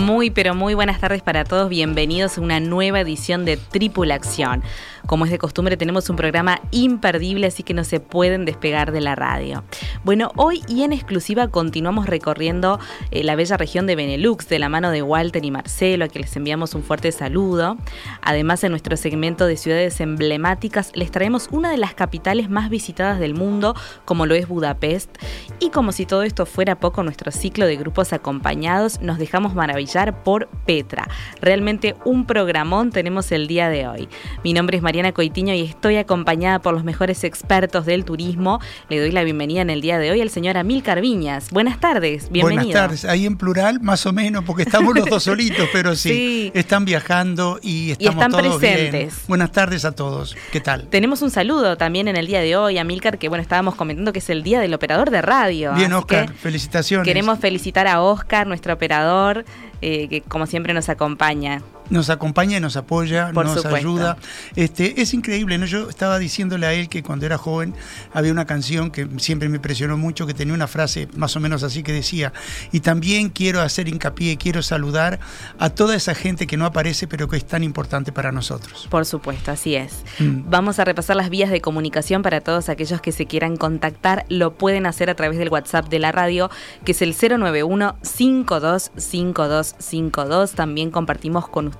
[0.00, 1.68] Muy, pero muy buenas tardes para todos.
[1.68, 4.62] Bienvenidos a una nueva edición de Tripulación.
[5.10, 9.00] Como es de costumbre, tenemos un programa imperdible, así que no se pueden despegar de
[9.00, 9.64] la radio.
[10.04, 12.78] Bueno, hoy y en exclusiva continuamos recorriendo
[13.10, 16.30] eh, la bella región de Benelux de la mano de Walter y Marcelo, a quienes
[16.30, 17.76] les enviamos un fuerte saludo.
[18.22, 23.18] Además, en nuestro segmento de ciudades emblemáticas, les traemos una de las capitales más visitadas
[23.18, 23.74] del mundo,
[24.04, 25.10] como lo es Budapest.
[25.58, 30.22] Y como si todo esto fuera poco, nuestro ciclo de grupos acompañados nos dejamos maravillar
[30.22, 31.08] por Petra.
[31.40, 34.08] Realmente un programón tenemos el día de hoy.
[34.44, 38.60] Mi nombre es María Coitiño y estoy acompañada por los mejores expertos del turismo.
[38.90, 41.50] Le doy la bienvenida en el día de hoy al señor Amílcar Viñas.
[41.50, 42.64] Buenas tardes, bienvenido.
[42.66, 46.52] Buenas tardes, ahí en plural más o menos, porque estamos los dos solitos, pero sí,
[46.54, 49.24] están viajando y estamos y están todos presentes.
[49.26, 50.86] Buenas tardes a todos, ¿qué tal?
[50.88, 54.18] Tenemos un saludo también en el día de hoy, Amílcar, que bueno, estábamos comentando que
[54.18, 55.72] es el día del operador de radio.
[55.72, 57.06] Bien, Oscar, felicitaciones.
[57.06, 59.46] Queremos felicitar a Oscar, nuestro operador,
[59.80, 64.16] eh, que como siempre nos acompaña nos acompaña y nos apoya, nos ayuda.
[64.56, 65.66] Este, es increíble, ¿no?
[65.66, 67.74] Yo estaba diciéndole a él que cuando era joven
[68.12, 71.64] había una canción que siempre me impresionó mucho, que tenía una frase más o menos
[71.64, 72.32] así que decía,
[72.72, 75.18] y también quiero hacer hincapié, quiero saludar
[75.58, 78.86] a toda esa gente que no aparece pero que es tan importante para nosotros.
[78.88, 80.04] Por supuesto, así es.
[80.18, 80.44] Mm.
[80.48, 84.54] Vamos a repasar las vías de comunicación para todos aquellos que se quieran contactar, lo
[84.54, 86.50] pueden hacer a través del WhatsApp de la radio,
[86.84, 90.52] que es el 091 525252.
[90.52, 91.79] También compartimos con ustedes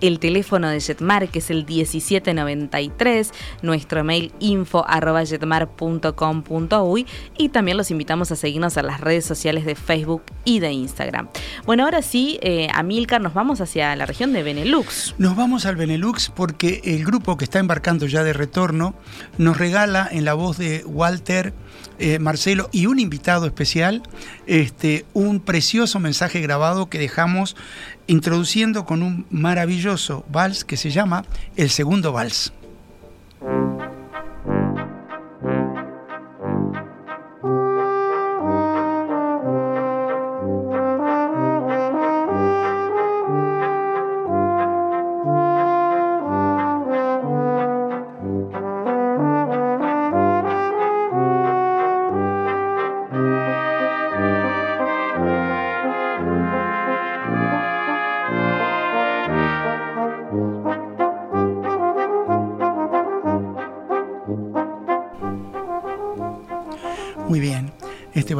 [0.00, 3.32] el teléfono de Jetmar, que es el 1793,
[3.62, 9.64] nuestro mail info arroba jetmar.com.uy y también los invitamos a seguirnos a las redes sociales
[9.64, 11.28] de Facebook y de Instagram.
[11.64, 15.14] Bueno, ahora sí, eh, Amilcar, nos vamos hacia la región de Benelux.
[15.18, 18.94] Nos vamos al Benelux porque el grupo que está embarcando ya de retorno
[19.38, 21.52] nos regala en la voz de Walter
[21.98, 24.02] eh, Marcelo y un invitado especial,
[24.46, 27.56] este, un precioso mensaje grabado que dejamos
[28.06, 31.24] introduciendo con un maravilloso vals que se llama
[31.56, 32.52] El Segundo Vals.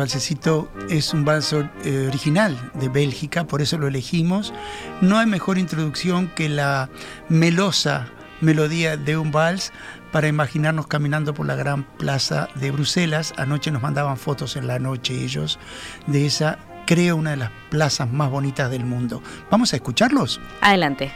[0.06, 4.54] Balsecito es un balso eh, original de Bélgica, por eso lo elegimos.
[5.00, 6.88] No hay mejor introducción que la
[7.28, 8.06] melosa
[8.40, 9.72] melodía de un vals
[10.12, 13.34] para imaginarnos caminando por la gran plaza de Bruselas.
[13.36, 15.58] Anoche nos mandaban fotos en la noche ellos
[16.06, 19.20] de esa, creo, una de las plazas más bonitas del mundo.
[19.50, 20.40] ¿Vamos a escucharlos?
[20.60, 21.10] Adelante.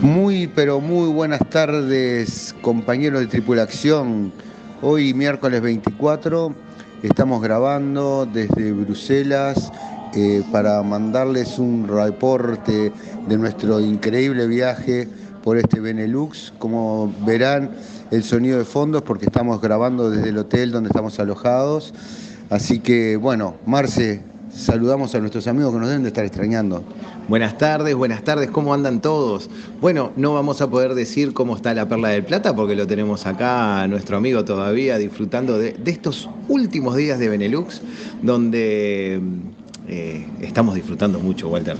[0.00, 4.32] Muy, pero muy buenas tardes, compañeros de tripulación.
[4.80, 6.69] Hoy miércoles 24
[7.02, 9.72] Estamos grabando desde Bruselas
[10.14, 12.92] eh, para mandarles un reporte
[13.26, 15.08] de nuestro increíble viaje
[15.42, 16.52] por este Benelux.
[16.58, 17.70] Como verán,
[18.10, 21.94] el sonido de fondo es porque estamos grabando desde el hotel donde estamos alojados.
[22.50, 26.82] Así que, bueno, Marce, saludamos a nuestros amigos que nos deben de estar extrañando.
[27.28, 29.48] Buenas tardes, buenas tardes, ¿cómo andan todos?
[29.80, 33.26] Bueno, no vamos a poder decir cómo está la Perla del Plata porque lo tenemos
[33.26, 37.82] acá, nuestro amigo todavía, disfrutando de, estos últimos días de Benelux,
[38.22, 39.20] donde
[39.88, 41.76] eh, estamos disfrutando mucho, Walter.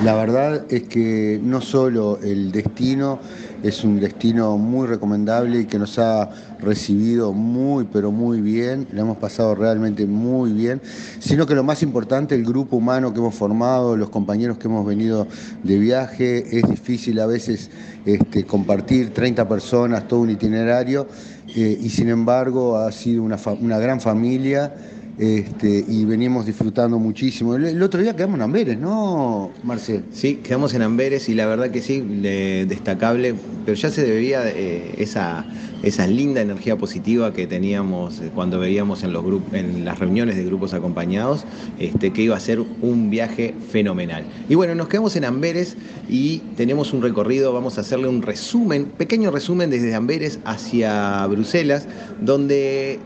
[0.00, 3.20] La verdad es que no solo el destino
[3.62, 6.28] es un destino muy recomendable y que nos ha
[6.58, 10.80] recibido muy, pero muy bien, le hemos pasado realmente muy bien,
[11.20, 14.84] sino que lo más importante, el grupo humano que hemos formado, los compañeros que hemos
[14.84, 15.28] venido
[15.62, 17.70] de viaje, es difícil a veces
[18.04, 21.06] este, compartir 30 personas, todo un itinerario,
[21.54, 24.72] eh, y sin embargo ha sido una gran familia
[25.18, 27.54] este, y venimos disfrutando muchísimo.
[27.54, 30.04] El, otro día quedamos en Amberes, ¿no, Marcel?
[30.10, 34.94] Sí, quedamos en Amberes y la verdad que sí, destacable, pero ya se debía eh,
[34.96, 35.44] esa,
[35.82, 40.44] esa linda energía positiva que teníamos eh, cuando veíamos en, los en las reuniones de
[40.44, 41.44] grupos acompañados,
[41.78, 44.24] este, que iba a ser un viaje fenomenal.
[44.48, 45.76] Y bueno, nos quedamos en Amberes
[46.08, 51.86] y tenemos un recorrido, vamos a hacerle un resumen, pequeño resumen desde Amberes hacia Bruselas,
[52.20, 52.98] donde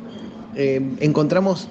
[0.54, 1.68] eh, encontramos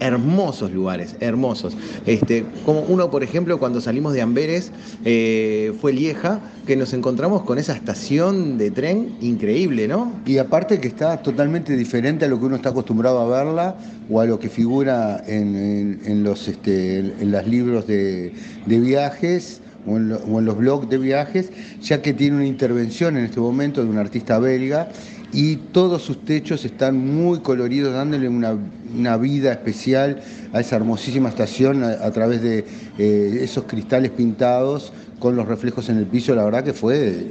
[0.00, 1.76] hermosos lugares, hermosos.
[2.06, 4.72] Este, como uno, por ejemplo, cuando salimos de Amberes,
[5.04, 10.12] eh, fue Lieja, que nos encontramos con esa estación de tren increíble, ¿no?
[10.26, 13.76] Y aparte que está totalmente diferente a lo que uno está acostumbrado a verla
[14.10, 18.32] o a lo que figura en, los este, en los libros de,
[18.66, 19.60] viajes.
[19.86, 21.50] O en, los blogs de viajes,
[21.80, 24.88] ya que tiene una intervención en este momento de un artista belga
[25.32, 30.22] y todos sus techos están muy coloridos, dándole una, vida especial
[30.52, 32.64] a esa hermosísima estación a, través de
[32.98, 37.28] eh, esos cristales pintados con los reflejos en el piso, la verdad que fue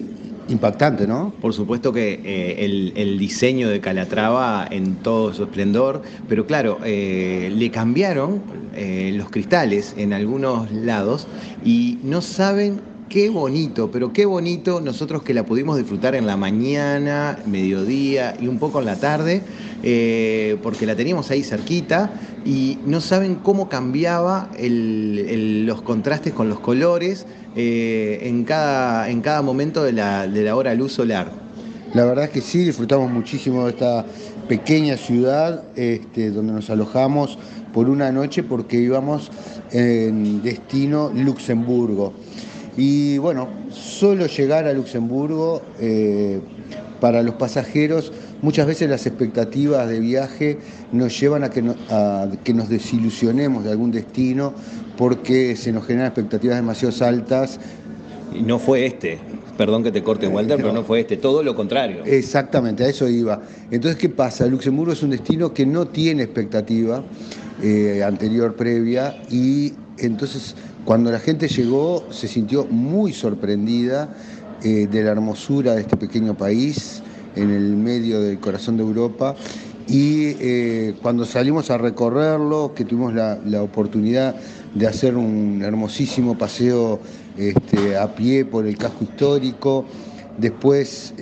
[0.49, 1.33] impactante, ¿no?
[1.41, 7.51] Por supuesto que eh, el, diseño de Calatrava en todo su esplendor, pero claro, eh,
[7.53, 8.41] le cambiaron
[9.13, 11.27] los cristales en algunos lados
[11.65, 16.37] y no saben Qué bonito, pero qué bonito nosotros que la pudimos disfrutar en la
[16.37, 19.41] mañana, mediodía y un poco en la tarde,
[19.81, 22.11] eh, porque la teníamos ahí cerquita
[22.45, 27.25] y no saben cómo cambiaba los contrastes con los colores
[27.55, 31.31] eh, en, cada, en cada momento de la, de la hora luz solar.
[31.95, 34.05] La verdad es que sí, disfrutamos muchísimo de esta
[34.47, 37.39] pequeña ciudad este, donde nos alojamos
[37.73, 39.31] por una noche porque íbamos
[39.71, 42.13] en destino Luxemburgo.
[42.77, 46.39] Y bueno, solo llegar a Luxemburgo eh,
[46.99, 48.11] para los pasajeros,
[48.41, 50.59] muchas veces las expectativas de viaje
[50.91, 51.63] nos llevan a que,
[52.43, 54.53] que nos desilusionemos de algún destino
[54.97, 57.59] porque se nos generan expectativas demasiado altas.
[58.33, 59.17] Y no fue este,
[59.57, 62.03] perdón que te corte Walter, pero no fue este, todo lo contrario.
[62.05, 63.41] Exactamente, a eso iba.
[63.71, 64.45] Entonces, ¿qué pasa?
[64.45, 67.03] Luxemburgo es un destino que no tiene expectativa
[67.61, 74.15] eh, anterior, previa, y entonces cuando la gente llegó se sintió muy sorprendida
[74.63, 77.03] eh, de la hermosura de este pequeño país
[77.35, 79.35] en el medio del corazón de Europa.
[79.89, 84.35] Y eh, cuando salimos a recorrerlo, que tuvimos la, oportunidad
[84.73, 87.01] de hacer un hermosísimo paseo
[87.37, 89.83] este, a pie por el casco histórico,
[90.37, 91.13] después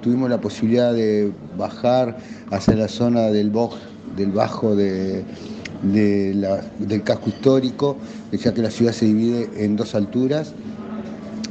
[0.00, 2.16] tuvimos la posibilidad de bajar
[2.52, 3.50] hacia la zona del,
[4.16, 5.24] del Bajo de,
[5.82, 7.96] del casco histórico,
[8.32, 10.52] ya que la ciudad se divide en dos alturas.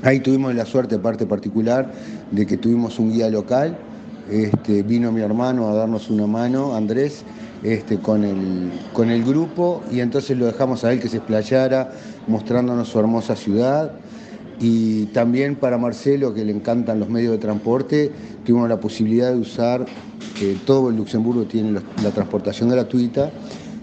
[0.03, 1.91] Ahí tuvimos la suerte, parte particular,
[2.31, 3.77] de que tuvimos un guía local.
[4.29, 7.23] Este, vino mi hermano a darnos una mano, Andrés,
[7.63, 11.91] este, con, el, grupo, y entonces lo dejamos a él que se explayara,
[12.27, 13.93] mostrándonos su hermosa ciudad.
[14.61, 18.11] Y también para Marcelo, que le encantan los medios de transporte,
[18.45, 19.85] tuvimos la posibilidad de usar,
[20.37, 23.31] que todo el Luxemburgo tiene la transportación gratuita,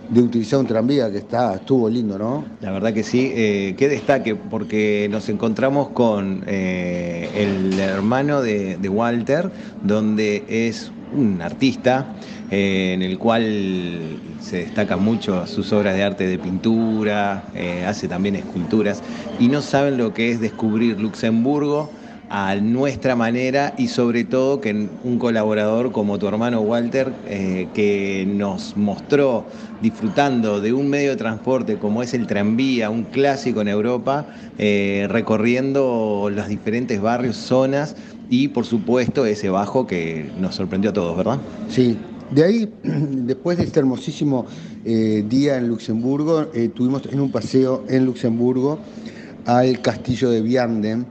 [0.08, 2.44] de utilizar un tranvía que está, estuvo lindo, ¿no?
[2.60, 8.88] La verdad que sí, eh, que destaque, porque nos encontramos con eh, el hermano de,
[8.88, 9.50] Walter,
[9.82, 12.14] donde es un artista
[12.50, 17.44] eh, en el cual se destacan mucho sus obras de arte de pintura,
[17.86, 19.02] hace también esculturas,
[19.40, 21.90] y no saben lo que es descubrir Luxemburgo
[22.28, 28.26] a nuestra manera y sobre todo que un colaborador como tu hermano Walter, eh, que
[28.28, 29.46] nos mostró
[29.80, 34.26] disfrutando de un medio de transporte como es el tranvía, un clásico en Europa,
[34.58, 37.94] eh, recorriendo los diferentes barrios, zonas
[38.28, 41.38] y por supuesto ese bajo que nos sorprendió a todos, ¿verdad?
[41.68, 41.96] Sí.
[42.30, 44.46] De ahí, después de este hermosísimo
[44.84, 48.80] eh, día en Luxemburgo, tuvimos en un paseo en Luxemburgo
[49.44, 51.06] al castillo de Vianden,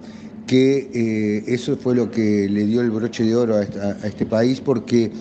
[0.45, 3.63] que eh, eso fue lo que le dio el broche de oro a,
[4.07, 5.11] este país porque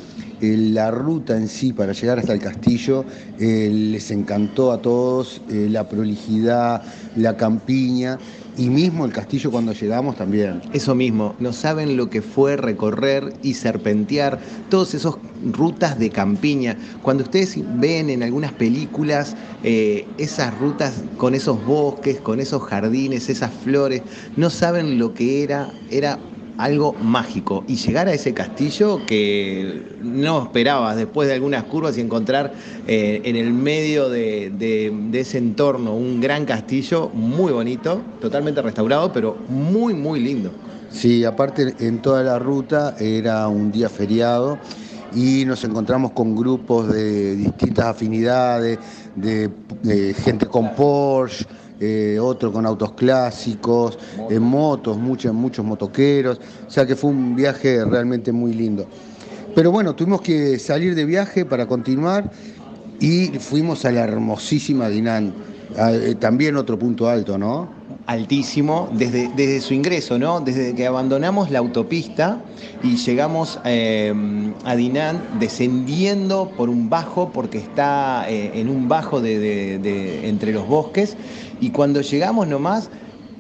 [0.40, 3.04] eh, la ruta en sí para llegar hasta el castillo
[3.38, 6.82] eh, les encantó a todos, la prolijidad,
[7.16, 8.18] la campiña
[8.56, 10.60] y mismo el castillo cuando llegamos también.
[10.72, 16.76] Eso mismo, no saben lo que fue recorrer y serpentear todos esos rutas de campiña.
[17.02, 23.52] Cuando ustedes ven en algunas películas esas rutas con esos bosques, con esos jardines, esas
[23.52, 24.02] flores,
[24.36, 26.18] no saben lo que era, era
[26.58, 27.64] algo mágico.
[27.66, 32.52] Y llegar a ese castillo que no esperabas después de algunas curvas y encontrar
[32.86, 39.12] eh, en el medio de, de, ese entorno un gran castillo muy bonito, totalmente restaurado,
[39.12, 40.50] pero muy, muy lindo.
[40.90, 44.58] Sí, aparte en toda la ruta era un día feriado
[45.14, 48.78] y nos encontramos con grupos de distintas afinidades,
[49.14, 51.46] de, gente con Porsche,
[51.84, 53.98] eh, otro con autos clásicos,
[54.30, 58.86] en motos, muchos, muchos motoqueros, o sea que fue un viaje realmente muy lindo.
[59.54, 62.30] Pero bueno, tuvimos que salir de viaje para continuar
[63.00, 65.32] y fuimos a la hermosísima Dinan,
[65.78, 67.84] ah, eh, también otro punto alto, ¿no?
[68.06, 70.40] altísimo desde, desde su ingreso, ¿no?
[70.40, 72.38] Desde que abandonamos la autopista
[72.82, 74.12] y llegamos eh,
[74.64, 80.66] a Dinan descendiendo por un bajo, porque está eh, en un bajo de, entre los
[80.66, 81.16] bosques,
[81.64, 82.90] y cuando llegamos nomás,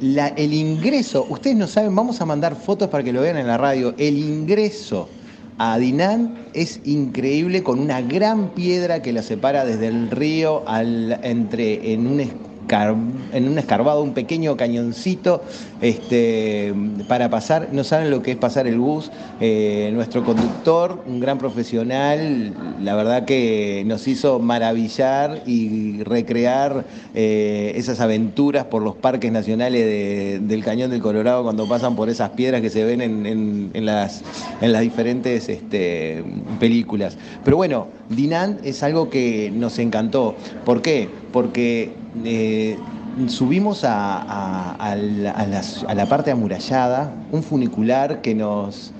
[0.00, 3.58] el ingreso, ustedes no saben, vamos a mandar fotos para que lo vean en la
[3.58, 5.10] radio, el ingreso
[5.58, 11.20] a Dinan es increíble con una gran piedra que la separa desde el río al,
[11.22, 12.20] entre, en un
[12.68, 15.42] en un escarbado, un pequeño cañoncito
[15.80, 16.74] este,
[17.08, 17.68] para pasar.
[17.72, 19.10] No saben lo que es pasar el bus.
[19.40, 22.52] Eh, nuestro conductor, un gran profesional,
[22.82, 30.40] la verdad que nos hizo maravillar y recrear eh, esas aventuras por los parques nacionales
[30.48, 34.22] del Cañón del Colorado cuando pasan por esas piedras que se ven en, las,
[34.60, 36.24] en las diferentes este,
[36.58, 37.16] películas.
[37.44, 40.34] Pero bueno, Dinan es algo que nos encantó.
[40.64, 41.08] ¿Por qué?
[41.32, 42.78] Porque eh,
[43.26, 48.92] subimos a, la, parte amurallada, un funicular que nos,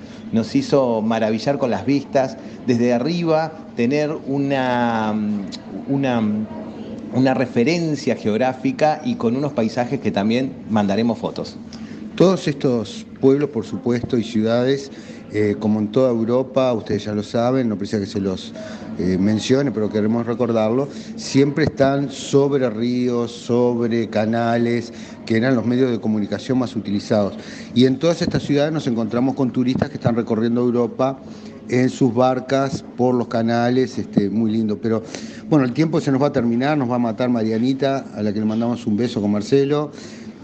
[0.52, 5.14] hizo maravillar con las vistas, desde arriba tener una
[7.34, 11.56] referencia geográfica y con unos paisajes que también mandaremos fotos.
[12.16, 14.92] Todos estos pueblos, por supuesto, y ciudades,
[15.34, 18.52] eh, como en toda Europa, ustedes ya lo saben, no precisa que se los
[19.00, 24.92] eh, mencione, pero queremos recordarlo, siempre están sobre ríos, sobre canales,
[25.26, 27.34] que eran los medios de comunicación más utilizados.
[27.74, 31.18] Y en todas estas ciudades nos encontramos con turistas que están recorriendo Europa
[31.68, 34.78] en sus barcas por los canales, este, muy lindo.
[34.78, 35.02] Pero
[35.48, 38.32] bueno, el tiempo se nos va a terminar, nos va a matar Marianita, a la
[38.32, 39.90] que le mandamos un beso con Marcelo.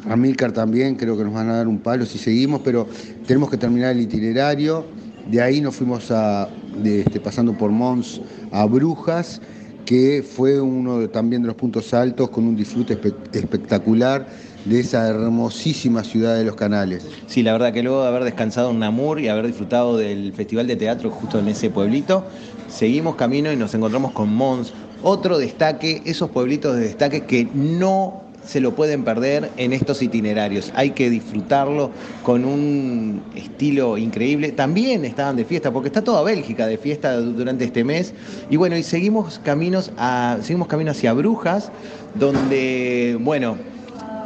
[0.08, 2.86] A Milcar también, creo que nos van a dar un palo si seguimos, pero
[3.26, 4.86] tenemos que terminar el itinerario.
[5.30, 6.48] De ahí nos fuimos a,
[6.84, 9.40] este, pasando por Mons a Brujas,
[9.84, 12.98] que fue uno también de los puntos altos con un disfrute
[13.32, 14.26] espectacular
[14.64, 17.06] de esa hermosísima ciudad de los canales.
[17.26, 20.66] Sí, la verdad que luego de haber descansado en Namur y haber disfrutado del Festival
[20.66, 22.24] de Teatro justo en ese pueblito,
[22.68, 28.29] seguimos camino y nos encontramos con Mons, otro destaque, esos pueblitos de destaque que no
[28.44, 30.72] se lo pueden perder en estos itinerarios.
[30.74, 31.90] Hay que disfrutarlo
[32.22, 34.52] con un estilo increíble.
[34.52, 38.14] También estaban de fiesta, porque está toda Bélgica de fiesta durante este mes.
[38.48, 41.70] Y bueno, y seguimos caminos a, seguimos camino hacia Brujas,
[42.14, 43.56] donde, bueno,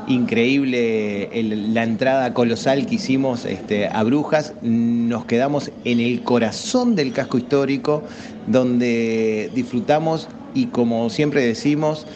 [0.06, 1.30] increíble
[1.72, 4.54] la entrada colosal que hicimos este, a Brujas.
[4.62, 8.02] Nos quedamos en el corazón del casco histórico,
[8.46, 12.06] donde disfrutamos y como siempre decimos,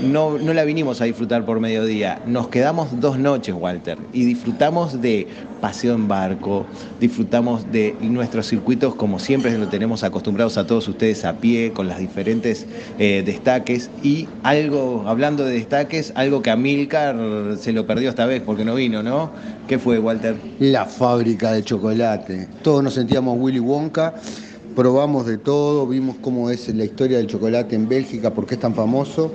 [0.00, 5.28] no, la vinimos a disfrutar por mediodía, nos quedamos dos noches, Walter, y disfrutamos de
[5.60, 6.66] paseo en barco,
[7.00, 11.88] disfrutamos de nuestros circuitos como siempre lo tenemos acostumbrados a todos ustedes a pie, con
[11.88, 12.66] las diferentes
[12.98, 17.16] eh, destaques, y algo, hablando de destaques, algo que a Milcar
[17.58, 19.30] se lo perdió esta vez porque no vino, ¿no?
[19.68, 20.36] ¿Qué fue, Walter?
[20.58, 22.48] La fábrica de chocolate.
[22.62, 24.14] Todos nos sentíamos Willy Wonka
[24.76, 28.60] probamos de todo, vimos cómo es la historia del chocolate en Bélgica, por qué es
[28.60, 29.32] tan famoso.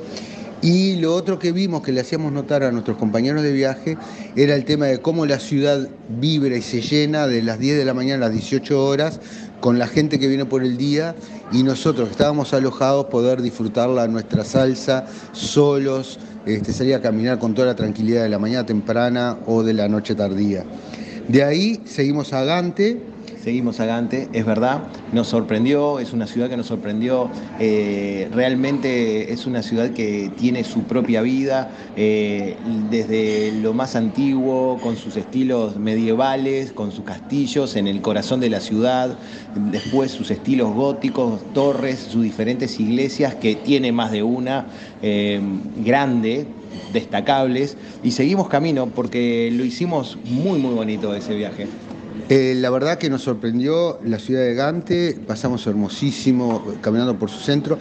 [0.62, 3.98] Y lo otro que vimos, que le hacíamos notar a nuestros compañeros de viaje,
[4.36, 7.86] era el tema de cómo la ciudad vibra y se llena de las 10 de
[7.86, 9.20] la mañana a las 18 horas
[9.60, 11.16] con la gente que viene por el día
[11.52, 17.56] y nosotros que estábamos alojados poder disfrutarla nuestra salsa solos, este, salir a caminar con
[17.56, 20.64] toda la tranquilidad de la mañana temprana o de la noche tardía.
[21.28, 23.11] De ahí seguimos a Gante
[23.42, 27.30] seguimos a Gante, es verdad, nos sorprendió, es una ciudad que nos sorprendió,
[27.60, 32.56] eh, realmente es una ciudad que tiene su propia vida, eh,
[32.90, 38.50] desde lo más antiguo, con sus estilos medievales, con sus castillos en el corazón de
[38.50, 39.18] la ciudad,
[39.56, 44.68] después sus estilos góticos, torres, sus diferentes iglesias, que tiene más de una,
[45.02, 45.42] eh,
[45.84, 46.46] grande,
[46.94, 51.68] destacables, y seguimos camino porque lo hicimos muy, muy bonito ese viaje.
[52.30, 57.40] Eh, la verdad que nos sorprendió la ciudad de Gante, pasamos hermosísimo caminando por su
[57.40, 57.78] centro,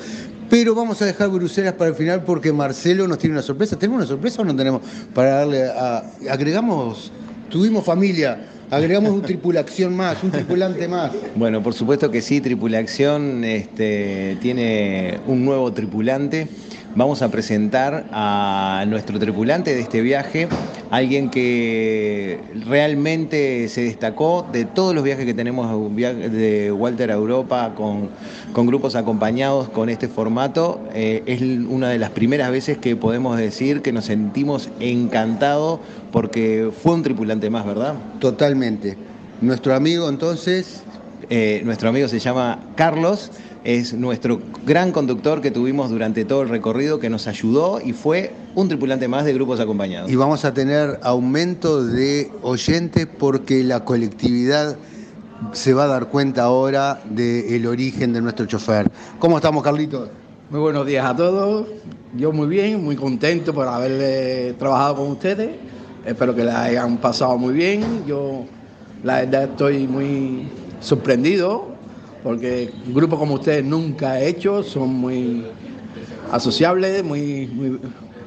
[0.48, 3.78] pero vamos a dejar Bruselas para el final porque Marcelo nos tiene una sorpresa.
[3.78, 4.82] ¿Tenemos una sorpresa o no tenemos?
[5.14, 6.04] Para darle a...
[6.28, 7.12] Agregamos,
[7.48, 11.12] tuvimos familia, agregamos una tripulación más, un tripulante más.
[11.36, 16.48] Bueno, por supuesto que sí, tripulación este, tiene un nuevo tripulante
[16.94, 20.48] vamos a presentar a nuestro tripulante de este viaje,
[20.90, 27.72] alguien que realmente se destacó de todos los viajes que tenemos de Walter a Europa
[27.76, 28.08] con,
[28.52, 30.80] con grupos acompañados con este formato.
[30.94, 35.80] Eh, es una de las primeras veces que podemos decir que nos sentimos encantados
[36.10, 37.94] porque fue un tripulante más, ¿verdad?
[38.18, 38.96] Totalmente.
[39.40, 40.82] Nuestro amigo entonces...
[41.30, 43.30] Eh, nuestro amigo se llama Carlos
[43.64, 48.32] es nuestro gran conductor que tuvimos durante todo el recorrido, que nos ayudó y fue
[48.54, 50.10] un tripulante más de grupos acompañados.
[50.10, 54.76] Y vamos a tener aumento de oyentes porque la colectividad
[55.52, 58.90] se va a dar cuenta ahora del origen de nuestro chofer.
[59.18, 60.08] ¿Cómo estamos, Carlitos?
[60.50, 61.66] Muy buenos días a todos.
[62.16, 65.50] Yo muy bien, muy contento por haber trabajado con ustedes.
[66.04, 68.04] Espero que la hayan pasado muy bien.
[68.06, 68.46] Yo,
[69.04, 70.48] la verdad, estoy muy
[70.80, 71.68] sorprendido
[72.22, 75.46] porque un grupo como ustedes nunca he hecho, son muy
[76.30, 77.48] asociables, muy,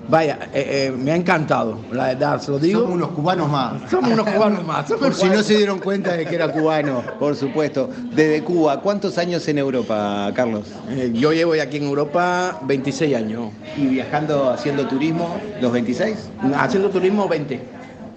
[0.09, 2.81] Vaya, eh, eh, me ha encantado, la verdad, se lo digo.
[2.81, 3.89] Somos unos cubanos más.
[3.89, 4.91] Somos unos cubanos más.
[4.91, 7.01] Por si no se dieron cuenta de que era cubano.
[7.17, 7.89] Por supuesto.
[8.13, 10.65] Desde Cuba, ¿cuántos años en Europa, Carlos?
[10.89, 13.51] Eh, yo llevo aquí en Europa 26 años.
[13.77, 16.17] ¿Y viajando, haciendo turismo, los 26?
[16.53, 17.61] Haciendo turismo 20.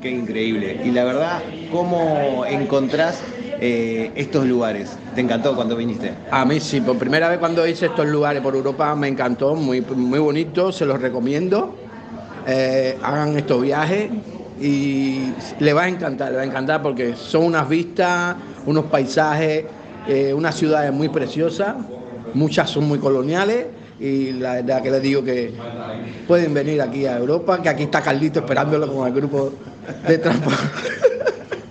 [0.02, 0.80] Qué increíble.
[0.84, 1.40] Y la verdad,
[1.70, 3.22] ¿cómo encontrás
[3.60, 4.96] eh, estos lugares?
[5.14, 6.12] ¿Te encantó cuando viniste?
[6.30, 9.80] A mí sí, por primera vez cuando hice estos lugares por Europa me encantó, muy,
[9.80, 11.74] muy bonito, se los recomiendo.
[12.46, 14.10] Eh, hagan estos viajes
[14.60, 18.36] y le va a encantar, le va a encantar porque son unas vistas,
[18.66, 19.64] unos paisajes,
[20.06, 21.74] eh, unas ciudades muy preciosas,
[22.34, 23.66] muchas son muy coloniales
[23.98, 25.52] y la verdad que les digo que
[26.28, 29.52] pueden venir aquí a Europa, que aquí está Carlito esperándolo con el grupo
[30.06, 30.62] de transporte.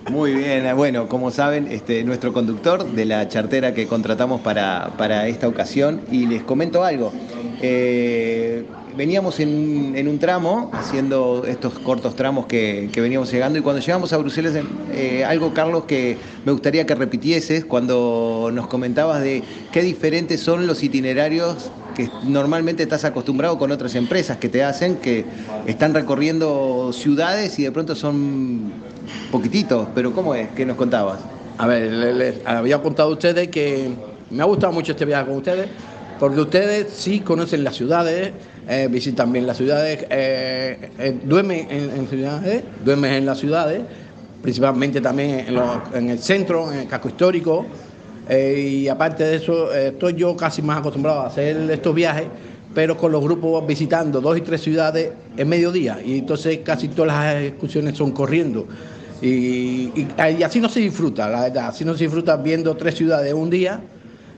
[0.08, 5.26] Muy bien, bueno, como saben, este, nuestro conductor de la chartera que contratamos para, para
[5.26, 7.12] esta ocasión, y les comento algo.
[7.60, 8.64] Eh,
[8.96, 14.18] veníamos en, un tramo, haciendo estos cortos tramos que, veníamos llegando, y cuando llegamos a
[14.18, 14.54] Bruselas,
[14.92, 20.68] eh, algo, Carlos, que me gustaría que repitieses cuando nos comentabas de qué diferentes son
[20.68, 25.24] los itinerarios que normalmente estás acostumbrado con otras empresas que te hacen, que
[25.66, 28.70] están recorriendo ciudades y de pronto son
[29.30, 30.48] poquititos, pero ¿cómo es?
[30.50, 31.20] ¿Qué nos contabas?
[31.58, 33.90] A ver, les, había contado a ustedes que
[34.30, 35.68] me ha gustado mucho este viaje con ustedes,
[36.18, 38.32] porque ustedes sí conocen las ciudades,
[38.68, 43.82] eh, visitan bien las ciudades, eh, eh, duermen en, ciudades, duermen en las ciudades,
[44.42, 45.46] principalmente también
[45.94, 47.66] en, el centro, en el casco histórico,
[48.28, 52.26] y aparte de eso, estoy yo casi más acostumbrado a hacer estos viajes,
[52.74, 57.16] pero con los grupos visitando dos y tres ciudades en mediodía, y entonces casi todas
[57.16, 58.66] las excursiones son corriendo.
[59.22, 60.06] Y,
[60.42, 63.80] así no se disfruta, la verdad, así no se disfruta viendo tres ciudades un día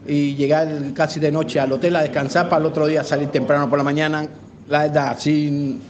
[0.06, 3.68] y llegar casi de noche al hotel a descansar para el otro día salir temprano
[3.68, 4.26] por la mañana.
[4.68, 5.80] La verdad, así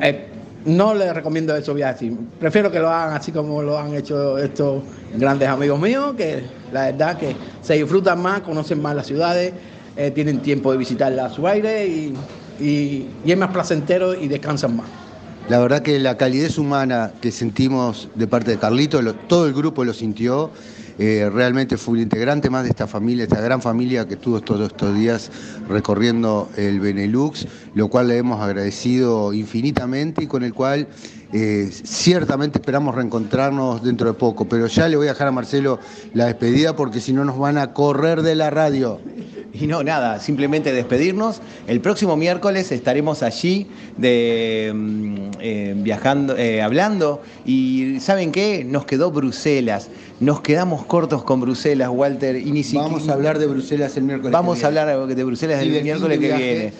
[0.00, 0.26] eh,
[0.64, 4.82] no les recomiendo esos viajes Prefiero que lo hagan así como lo han hecho estos
[5.14, 9.52] grandes amigos míos, que la verdad que se disfrutan más, conocen más las ciudades,
[9.96, 12.14] eh, tienen tiempo de visitarlas a su aire y,
[12.60, 14.97] y es más placentero y descansan más.
[15.48, 19.82] La verdad que la calidez humana que sentimos de parte de Carlito, todo el grupo
[19.82, 20.50] lo sintió.
[20.98, 24.72] Eh, realmente fue un integrante más de esta familia, esta gran familia que tuvo todos
[24.72, 25.30] estos días
[25.66, 30.86] recorriendo el Benelux, lo cual le hemos agradecido infinitamente y con el cual
[31.32, 34.46] eh, ciertamente esperamos reencontrarnos dentro de poco.
[34.50, 35.78] Pero ya le voy a dejar a Marcelo
[36.12, 39.00] la despedida porque si no nos van a correr de la radio.
[39.60, 41.40] Y no, nada, simplemente despedirnos.
[41.66, 47.22] El próximo miércoles estaremos allí de, mm, eh, viajando, eh, hablando.
[47.44, 48.64] Y ¿saben qué?
[48.64, 49.88] Nos quedó Bruselas.
[50.20, 52.36] Nos quedamos cortos con Bruselas, Walter.
[52.36, 54.32] Y ni Vamos a hablar de Bruselas el miércoles.
[54.32, 56.72] Vamos a hablar de Bruselas el miércoles que viene.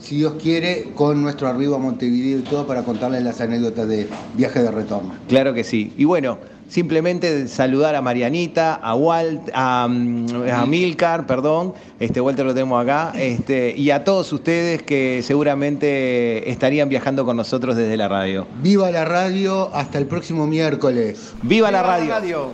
[0.00, 4.08] Si Dios quiere, con nuestro arribo a Montevideo y todo para contarles las anécdotas de
[4.34, 5.14] viaje de retorno.
[5.28, 5.92] Claro que sí.
[5.96, 12.46] Y bueno simplemente saludar a Marianita, a Walt, a, mm, a Milcar, perdón, este Walter
[12.46, 17.96] lo tenemos acá, este, y a todos ustedes que seguramente estarían viajando con nosotros desde
[17.96, 18.46] la radio.
[18.62, 21.34] Viva la radio, hasta el próximo miércoles.
[21.42, 22.52] ¡Viva, la radio!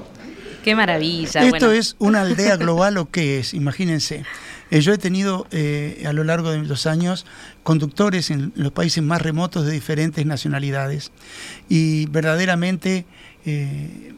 [0.64, 1.42] Qué maravilla.
[1.42, 1.72] ¿Esto bueno.
[1.72, 3.52] es una aldea global o qué es?
[3.52, 4.24] Imagínense.
[4.70, 7.26] Eh, yo he tenido eh, a lo largo de los años
[7.62, 11.12] conductores en los países más remotos de diferentes nacionalidades
[11.68, 13.04] y verdaderamente
[13.44, 14.14] eh,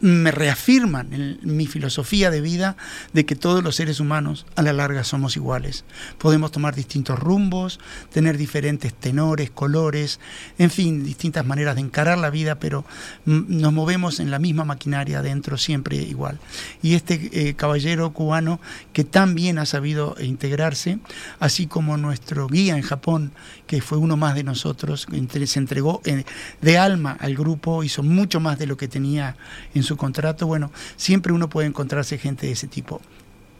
[0.00, 2.76] me reafirman en mi filosofía de vida
[3.14, 5.84] de que todos los seres humanos a la larga somos iguales.
[6.18, 7.80] Podemos tomar distintos rumbos,
[8.12, 10.20] tener diferentes tenores, colores,
[10.58, 12.84] en fin, distintas maneras de encarar la vida, pero
[13.24, 16.38] mm, nos movemos en la misma maquinaria dentro siempre igual.
[16.82, 18.60] Y este eh, caballero cubano
[18.92, 20.98] que tan bien ha sabido integrarse,
[21.40, 23.32] así como nuestro guía en Japón,
[23.66, 25.06] que fue uno más de nosotros,
[25.46, 26.24] se entregó eh,
[26.60, 29.36] de alma al grupo, hizo mucho más de lo que tenía
[29.74, 33.00] en su contrato, bueno, siempre uno puede encontrarse gente de ese tipo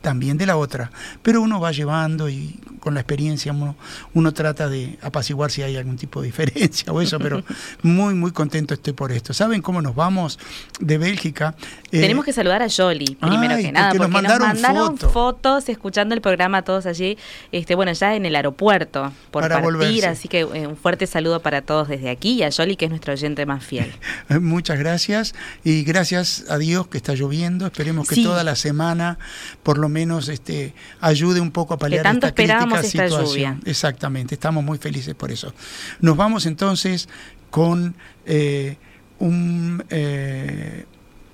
[0.07, 0.93] también de la otra,
[1.25, 3.75] pero uno va llevando y con la experiencia uno,
[4.15, 7.43] uno trata de apaciguar si hay algún tipo de diferencia o eso, pero
[7.83, 9.35] muy, muy contento estoy por esto.
[9.35, 10.39] ¿Saben cómo nos vamos
[10.79, 11.57] de Bélgica?
[11.91, 14.49] Eh, Tenemos que saludar a Yoli, primero ay, que nada, porque porque nos nos mandaron
[14.63, 15.11] mandaron, foto.
[15.11, 17.19] fotos escuchando el programa todos allí,
[17.51, 20.07] este, bueno, ya en el aeropuerto por Para partir, volverse.
[20.07, 22.91] así que eh, un fuerte saludo para todos desde aquí y a Yoli, que es
[22.91, 23.93] nuestro oyente más fiel.
[24.41, 27.67] Muchas gracias y gracias a Dios que está lloviendo.
[27.67, 28.23] Esperemos que Sí.
[28.23, 29.19] toda la semana
[29.65, 29.96] por lo menos
[30.29, 33.25] este, ayude un poco a paliar tanto esta crítica esta situación.
[33.25, 33.59] lluvia.
[33.65, 35.53] Exactamente, estamos muy felices por eso.
[36.01, 37.09] Nos vamos entonces
[37.51, 38.77] con eh,
[39.19, 40.85] un, eh,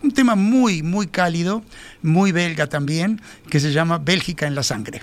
[0.03, 1.63] un tema muy, muy cálido,
[2.03, 3.21] muy belga también,
[3.51, 5.03] que se llama Bélgica en la sangre.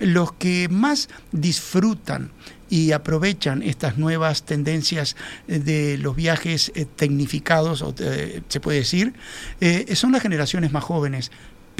[0.00, 2.30] Los que más disfrutan
[2.68, 5.14] y aprovechan estas nuevas tendencias
[5.46, 7.84] de los viajes tecnificados,
[8.48, 9.12] se puede decir,
[9.94, 11.30] son las generaciones más jóvenes,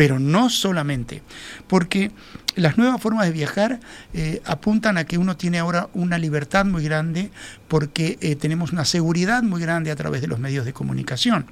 [0.02, 1.22] pero no solamente,
[1.68, 2.10] porque
[2.56, 3.78] las nuevas formas de viajar
[4.14, 7.30] eh, apuntan a que uno tiene ahora una libertad muy grande
[7.72, 11.46] porque eh, tenemos una seguridad muy grande a través de los medios de comunicación.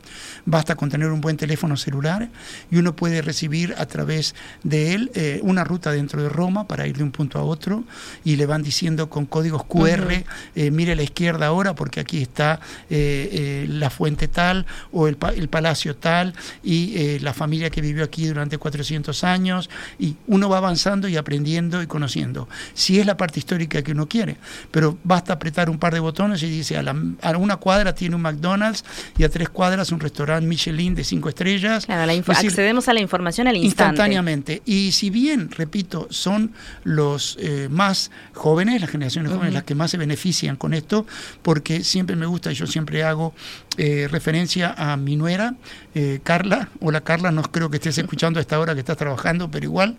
[0.45, 2.29] Basta con tener un buen teléfono celular
[2.71, 6.87] y uno puede recibir a través de él eh, una ruta dentro de Roma para
[6.87, 7.85] ir de un punto a otro
[8.23, 10.13] y le van diciendo con códigos QR,
[10.57, 15.09] eh, mire a la izquierda ahora porque aquí está eh, eh, la fuente tal o
[15.09, 19.71] el, pa- el palacio tal y eh, la familia que vivió aquí durante 400 años
[19.99, 22.47] y uno va avanzando avanzando y aprendiendo y conociendo.
[22.75, 24.37] Si es la parte histórica que uno quiere,
[24.71, 26.10] pero basta apretar un par de botones
[26.43, 28.85] y dice a, la- a una cuadra tiene un McDonald's
[29.17, 31.87] y a tres cuadras un restaurante Michelin de cinco estrellas.
[31.87, 33.93] Claro, la info- Es decir, accedemos a la información al instante.
[33.93, 34.63] Instantáneamente.
[34.65, 36.53] Y si bien, repito, son
[36.85, 41.07] los eh, más jóvenes, las generaciones jóvenes, las que más se benefician con esto,
[41.43, 43.35] porque siempre me gusta, y yo siempre hago
[43.83, 45.55] eh, referencia a mi nuera,
[45.95, 46.69] eh, Carla.
[46.81, 49.97] Hola Carla, no creo que estés escuchando a esta hora que estás trabajando, pero igual.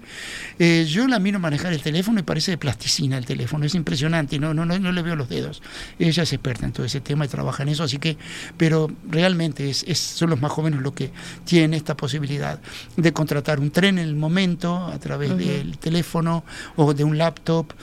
[0.59, 4.37] Eh, yo la miro manejar el teléfono y parece de plasticina el teléfono, es impresionante,
[4.37, 5.63] no, no, no, no le veo los dedos.
[5.97, 8.17] Ella es experta en todo ese tema y trabaja en eso, así que,
[8.55, 11.09] pero realmente es, es- son los más jóvenes los que
[11.43, 12.59] tienen esta posibilidad
[12.97, 16.43] de contratar un tren en el momento a través del teléfono
[16.75, 17.73] o de un laptop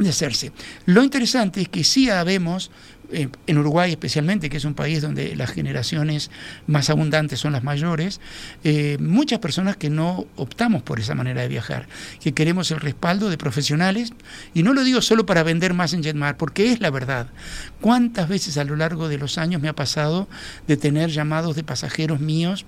[0.00, 0.50] de hacerse.
[0.86, 2.70] Lo interesante es que sí habemos,
[3.12, 6.30] eh, en Uruguay especialmente, que es un país donde las generaciones
[6.66, 8.20] más abundantes son las mayores,
[8.64, 11.88] eh, muchas personas que no optamos por esa manera de viajar,
[12.20, 14.12] que queremos el respaldo de profesionales,
[14.54, 17.26] y no lo digo solo para vender más en Jetmar, porque es la verdad.
[17.80, 20.28] ¿Cuántas veces a lo largo de los años me ha pasado
[20.66, 22.64] de tener llamados de pasajeros míos?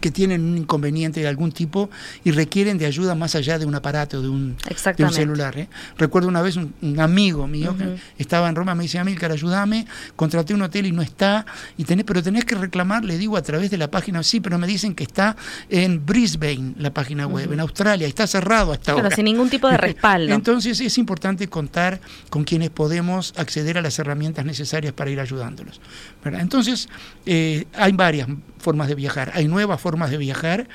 [0.00, 1.88] Que tienen un inconveniente de algún tipo
[2.24, 4.56] y requieren de ayuda más allá de un aparato, de un,
[4.96, 5.58] de un celular.
[5.58, 5.68] ¿eh?
[5.96, 9.86] Recuerdo una vez un, un amigo mío que estaba en Roma, me dice, Amílcar, ayúdame,
[10.14, 11.46] contraté un hotel y no está,
[11.76, 14.58] y tenés, pero tenés que reclamar, le digo, a través de la página, sí, pero
[14.58, 15.36] me dicen que está
[15.70, 19.10] en Brisbane, la página web, en Australia, está cerrado hasta ahora.
[19.10, 20.34] sin ningún tipo de respaldo.
[20.34, 25.80] Entonces es importante contar con quienes podemos acceder a las herramientas necesarias para ir ayudándolos.
[26.22, 26.40] ¿verdad?
[26.40, 26.88] Entonces
[27.26, 30.68] eh, hay varias formas de viajar, hay nuevas formas de viajar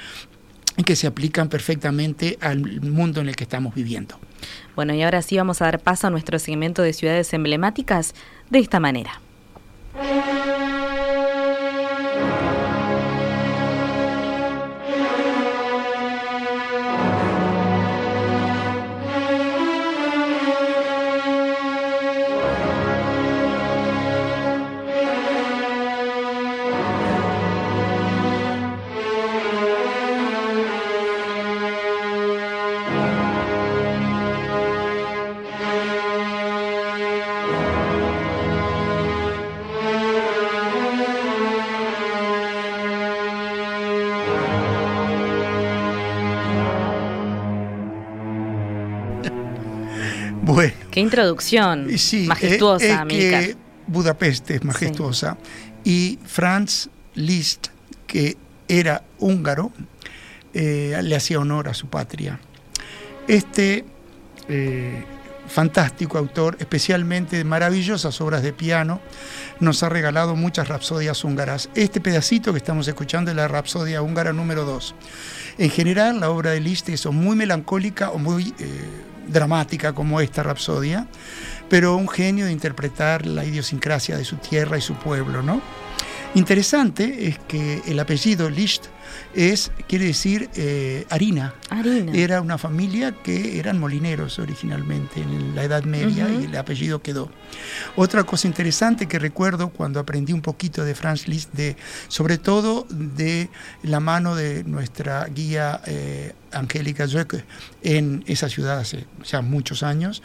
[0.85, 4.19] que se aplican perfectamente al mundo en el que estamos viviendo.
[4.75, 8.15] Bueno, y ahora sí vamos a dar paso a nuestro segmento de ciudades emblemáticas
[8.49, 9.21] de esta manera.
[50.93, 53.43] Qué introducción sí, majestuosa, eh, Amílcar.
[53.43, 53.55] que
[53.87, 55.39] Budapest es majestuosa.
[55.83, 57.69] Y Franz Liszt,
[58.05, 59.71] que era húngaro,
[60.53, 62.39] eh, le hacía honor a su patria.
[63.27, 63.85] Este
[64.47, 65.03] eh,
[65.47, 69.01] fantástico autor, especialmente de maravillosas obras de piano,
[69.59, 71.69] nos ha regalado muchas rapsodias húngaras.
[71.75, 74.95] Este pedacito que estamos escuchando es la rapsodia húngara número 2.
[75.59, 78.81] En general, la obra de Liszt es muy melancólica o muy eh,
[79.27, 81.07] dramática como esta rapsodia,
[81.69, 85.61] pero un genio de interpretar la idiosincrasia de su tierra y su pueblo, ¿no?
[86.35, 88.85] Interesante es que el apellido Liszt
[89.33, 91.53] es, quiere decir eh, harina.
[91.69, 92.11] Harina.
[92.13, 97.31] Era una familia que eran molineros originalmente en la Edad Media y el apellido quedó.
[97.95, 101.75] Otra cosa interesante que recuerdo cuando aprendí un poquito de Franz Liszt, de,
[102.07, 103.49] sobre todo de
[103.83, 107.07] la mano de nuestra guía eh, Angélica
[107.81, 110.21] en esa ciudad hace ya muchos años,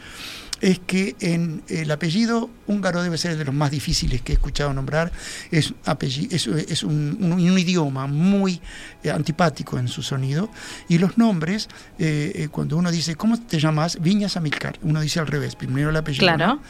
[0.61, 4.73] es que en el apellido húngaro debe ser de los más difíciles que he escuchado
[4.73, 5.11] nombrar.
[5.51, 8.61] Es, apelli- es, es un, un- un idioma muy
[9.03, 10.49] eh, antipático en su sonido.
[10.87, 11.67] Y los nombres,
[11.97, 13.99] eh, eh, cuando uno dice, ¿cómo te llamas?
[14.01, 14.77] Viñas Amilcar.
[14.81, 16.25] Uno dice al revés, primero el apellido.
[16.25, 16.45] Claro.
[16.55, 16.61] ¿no?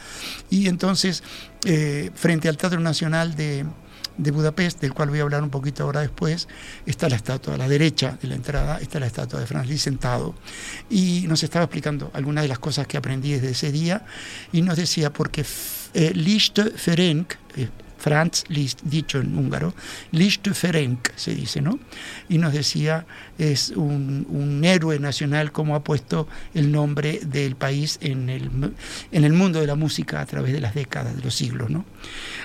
[0.50, 1.22] Y entonces,
[2.14, 3.66] frente al Teatro Nacional de,
[4.16, 6.48] de Budapest, del cual voy a hablar un poquito ahora después,
[6.86, 9.84] está la estatua, a la derecha de la entrada está la estatua de Franz Liszt
[9.84, 10.34] sentado.
[10.88, 14.04] Y nos estaba explicando algunas de las cosas que aprendí desde ese día
[14.52, 15.44] y nos decía, porque
[15.94, 17.68] eh, Liszt Ferenc, eh,
[17.98, 19.74] Franz Liszt, dicho en húngaro,
[20.12, 21.78] Liszt Ferenc se dice, ¿no?
[22.28, 27.98] Y nos decía, es un, un héroe nacional como ha puesto el nombre del país
[28.00, 28.50] en el,
[29.12, 31.84] en el mundo de la música a través de las décadas, de los siglos, ¿no?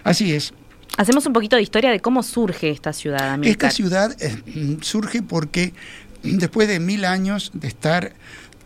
[0.04, 0.54] Así es.
[0.98, 3.70] Hacemos un poquito de historia de cómo surge esta ciudad, Amílcar.
[3.70, 5.74] Esta ciudad eh, surge porque
[6.24, 8.14] después de mil años de estar,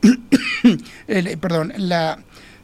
[1.41, 2.19] perdón, la,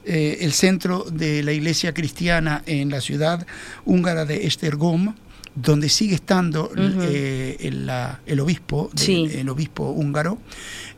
[0.06, 3.46] eh, el centro de la iglesia cristiana en la ciudad
[3.86, 5.16] húngara de Esztergom,
[5.56, 9.30] donde sigue estando eh, el, la- el obispo, de- Sí.
[9.34, 10.38] el obispo húngaro,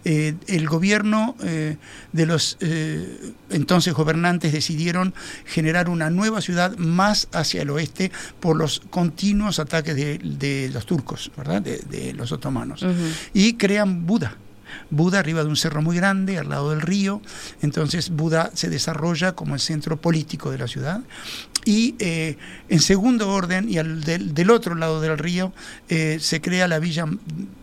[0.03, 1.77] eh, el gobierno eh,
[2.11, 5.13] de los eh, entonces gobernantes decidieron
[5.45, 10.85] generar una nueva ciudad más hacia el oeste por los continuos ataques de, de los
[10.85, 11.61] turcos, ¿verdad?
[11.61, 12.85] De, de los otomanos.
[13.33, 14.37] Y crean Buda.
[14.89, 17.21] Buda arriba de un cerro muy grande, al lado del río.
[17.61, 21.01] Entonces Buda se desarrolla como el centro político de la ciudad.
[21.67, 22.37] Y eh,
[22.69, 25.51] en segundo orden, y al del, otro lado del río,
[25.89, 27.03] eh, se crea la villa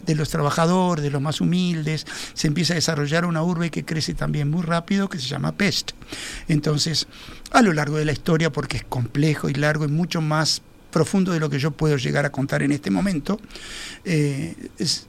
[0.05, 4.12] de los trabajadores, de los más humildes, se empieza a desarrollar una urbe que crece
[4.12, 5.93] también muy rápido, que se llama Pest.
[6.49, 7.07] Entonces,
[7.51, 11.33] a lo largo de la historia, porque es complejo y largo y mucho más profundo
[11.33, 13.40] de lo que yo puedo llegar a contar en este momento,
[14.05, 14.55] eh,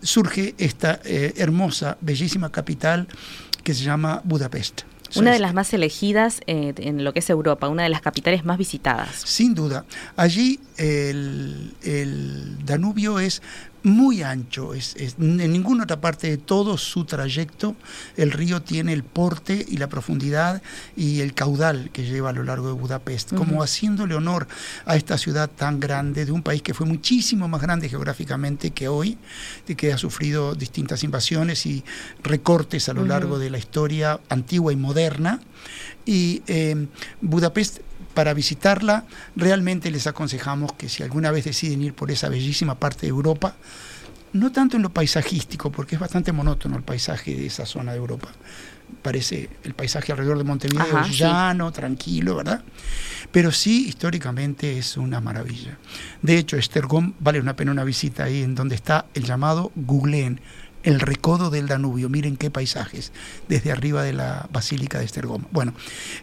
[0.02, 3.10] surge esta hermosa, bellísima capital
[3.62, 4.84] que se llama Budapest.
[5.15, 8.44] Una de las más elegidas eh, en lo que es Europa, una de las capitales
[8.44, 9.10] más visitadas.
[9.24, 9.86] Sin duda.
[10.15, 13.41] Allí el, el Danubio es
[13.86, 17.76] muy ancho, es, es- en ninguna otra parte de todo su trayecto
[18.17, 20.62] el río tiene el porte y la profundidad
[20.98, 24.48] y el caudal que lleva a lo largo de Budapest, como haciéndole honor
[24.86, 28.88] a esta ciudad tan grande de un país que fue muchísimo más grande geográficamente que
[28.88, 29.17] hoy,
[29.67, 31.84] de que ha sufrido distintas invasiones y
[32.24, 35.39] recortes a lo largo de la historia antigua y moderna.
[36.06, 36.88] Y eh,
[37.21, 37.80] Budapest,
[38.15, 43.01] para visitarla, realmente les aconsejamos que si alguna vez deciden ir por esa bellísima parte
[43.01, 43.56] de Europa,
[44.34, 47.99] no tanto en lo paisajístico, porque es bastante monótono el paisaje de esa zona de
[47.99, 48.30] Europa.
[49.01, 51.13] Parece el paisaje alrededor de Montevideo, Ajá, sí.
[51.13, 52.63] llano, tranquilo, ¿verdad?
[53.32, 55.78] Pero sí, históricamente es una maravilla.
[56.21, 60.41] De hecho, Estergom vale una pena una visita ahí en donde está el llamado Googleen,
[60.86, 62.08] el recodo del Danubio.
[62.10, 63.12] Miren qué paisajes
[63.50, 65.43] desde arriba de la Basílica de Estergom.
[65.52, 65.74] Bueno,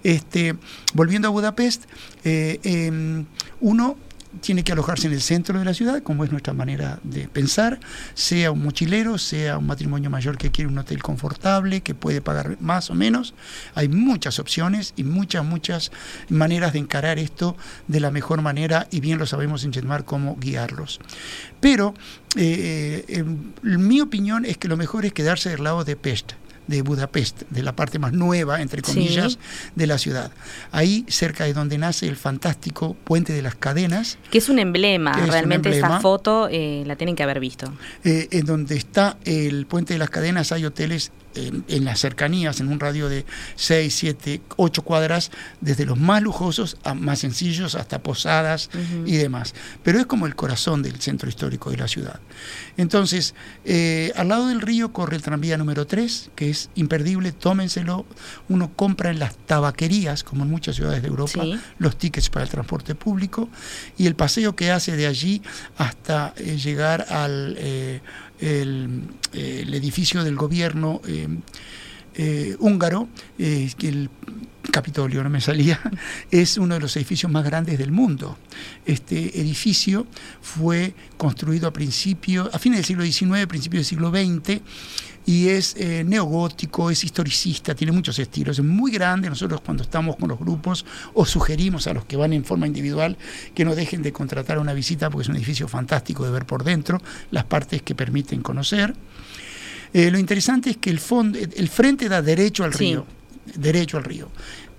[0.04, 0.54] este,
[0.94, 1.84] volviendo a Budapest,
[2.24, 3.26] eh, em,
[3.60, 3.96] uno
[4.40, 7.78] tiene que alojarse en el centro de la ciudad, como es nuestra manera de pensar,
[8.14, 12.56] sea un mochilero, sea un matrimonio mayor que quiere un hotel confortable, que puede pagar
[12.60, 13.34] más o menos.
[13.74, 15.92] Hay muchas opciones y muchas, muchas
[16.28, 17.56] maneras de encarar esto
[17.88, 21.00] de la mejor manera y bien lo sabemos en Jetmar cómo guiarlos.
[21.60, 21.94] Pero
[22.36, 23.24] eh, eh,
[23.62, 26.32] mi opinión es que lo mejor es quedarse del lado de Pest
[26.66, 28.92] de Budapest, de la parte más nueva, entre Sí.
[28.94, 29.38] comillas,
[29.74, 30.30] de la ciudad.
[30.70, 35.12] Ahí, cerca de donde nace el fantástico Puente de las Cadenas, Que es un emblema,
[35.22, 37.72] un realmente esa foto eh, la tienen que haber visto.
[38.04, 42.60] eh, en donde está el Puente de las Cadenas, hay hoteles en, en las cercanías,
[42.60, 43.24] en un radio de
[43.56, 48.70] 6, 7, 8 cuadras, desde los más lujosos a más sencillos, hasta posadas
[49.06, 49.54] y demás.
[49.82, 52.20] Pero es como el corazón del centro histórico de la ciudad.
[52.76, 58.06] Entonces, eh, al lado del río corre el tranvía número 3, que es imperdible, tómenselo.
[58.48, 61.58] Uno compra en las tabaquerías, como en muchas ciudades de Europa, Sí.
[61.78, 63.48] los tickets para el transporte público
[63.96, 65.42] y el paseo que hace de allí
[65.78, 68.00] hasta eh, llegar al eh,
[68.42, 69.02] el,
[69.32, 71.28] eh, el edificio del gobierno eh,
[72.14, 74.10] eh, húngaro, el
[74.70, 75.80] Capitolio no me salía,
[76.30, 78.36] es uno de los edificios más grandes del mundo.
[78.84, 80.06] Este edificio
[80.40, 84.60] fue construido a principio, a fines del siglo XIX, principios del siglo XX,
[85.24, 89.28] y es eh, neogótico, es historicista, tiene muchos estilos, es muy grande.
[89.28, 93.16] Nosotros cuando estamos con los grupos os sugerimos a los que van en forma individual
[93.54, 96.64] que no dejen de contratar una visita porque es un edificio fantástico de ver por
[96.64, 98.94] dentro, las partes que permiten conocer.
[99.92, 102.78] Eh, lo interesante es que el, fondo, el frente da derecho al Sí.
[102.78, 103.06] río,
[103.56, 104.28] derecho al río.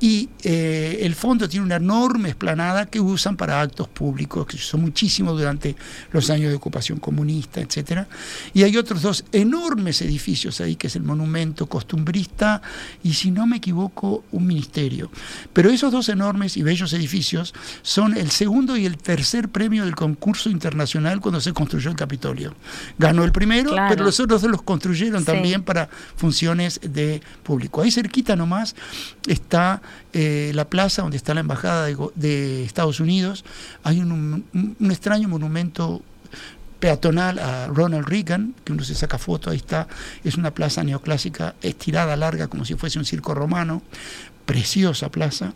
[0.04, 4.82] Y eh, el fondo tiene una enorme esplanada que usan para actos públicos, que son
[4.82, 5.78] muchísimos durante
[6.12, 8.10] los años de ocupación comunista, etcétera.
[8.54, 12.62] Y hay otros dos enormes edificios ahí, que es el monumento costumbrista
[13.02, 15.10] y, si no me equivoco, un ministerio.
[15.54, 19.96] Pero esos dos enormes y bellos edificios son el segundo y el tercer premio del
[19.96, 22.54] concurso internacional cuando se construyó el Capitolio.
[23.00, 23.88] Ganó el primero, Claro.
[23.96, 25.28] pero los otros dos los construyeron Sí.
[25.28, 25.88] también para
[26.18, 27.82] funciones de público.
[27.82, 28.76] Ahí cerquita nomás
[29.28, 29.82] está
[30.14, 33.44] eh, la plaza donde está la embajada de, de Estados Unidos.
[33.84, 36.02] Hay un, un- un extraño monumento
[36.80, 39.88] peatonal a Ronald Reagan, que uno se saca foto, ahí está,
[40.26, 43.82] es una plaza neoclásica estirada, larga, como si fuese un circo romano,
[44.46, 45.54] preciosa plaza.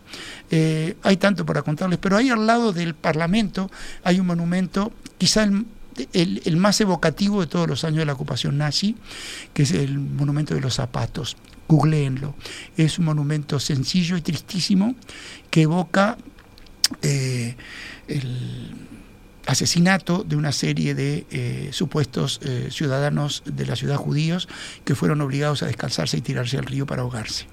[0.50, 3.70] Eh, hay tanto para contarles, pero ahí al lado del Parlamento
[4.06, 5.66] hay un monumento, quizá el,
[6.14, 8.96] el- el más evocativo de todos los años de la ocupación nazi,
[9.54, 11.38] que es el monumento de los zapatos.
[11.68, 12.36] Googleenlo.
[12.78, 14.96] Es un monumento sencillo y tristísimo
[15.50, 16.18] que evoca
[17.02, 17.56] eh,
[18.08, 18.74] el
[19.46, 24.48] asesinato de una serie de eh, supuestos eh, ciudadanos de la ciudad judíos
[24.84, 27.48] que fueron obligados a descalzarse y tirarse al río para ahogarse.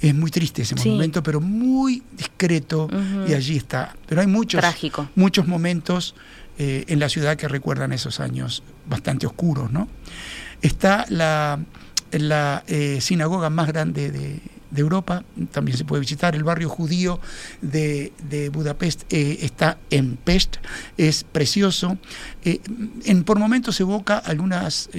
[0.00, 0.88] Es muy triste ese Sí.
[0.88, 2.88] monumento, pero muy discreto
[3.28, 3.96] y allí está.
[4.06, 5.08] Pero hay muchos, Trágico.
[5.16, 6.14] muchos momentos
[6.60, 9.88] eh, en la ciudad que recuerdan esos años bastante oscuros, ¿no?
[10.60, 11.60] Está la,
[12.10, 14.40] la eh, sinagoga más grande de,
[14.72, 16.34] de Europa, también se puede visitar.
[16.34, 17.20] El barrio judío
[17.62, 20.56] de, de Budapest eh, está en Pest,
[20.96, 21.96] es precioso.
[22.42, 24.90] En, por momentos evoca algunas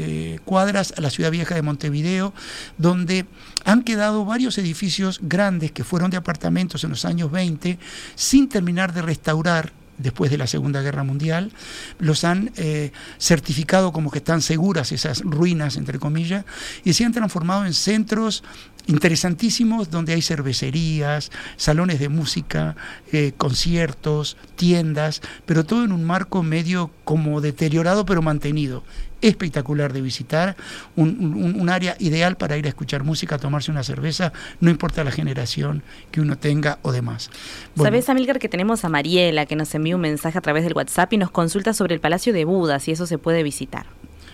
[0.45, 2.34] cuadras a la ciudad vieja de Montevideo,
[2.78, 3.26] donde
[3.65, 7.78] han quedado varios edificios grandes que fueron de apartamentos en los años 20
[8.15, 11.51] sin terminar de restaurar después de la Segunda Guerra Mundial,
[11.99, 16.45] los han eh, certificado como que están seguras esas ruinas, entre comillas,
[16.83, 18.43] y se han transformado en centros
[18.87, 22.75] interesantísimos donde hay cervecerías, salones de música,
[23.12, 28.83] eh, conciertos, tiendas, pero todo en un marco medio como deteriorado pero mantenido.
[29.22, 30.56] Espectacular de visitar,
[30.96, 35.04] un, un- un área ideal para ir a escuchar música, tomarse una cerveza, no importa
[35.04, 37.30] la generación que uno tenga o demás.
[37.76, 40.74] Bueno, Sabes, Amilcar, que tenemos a Mariela que nos envía un mensaje a través del
[40.74, 43.86] WhatsApp y nos consulta sobre el Palacio de Buda, si eso se puede visitar.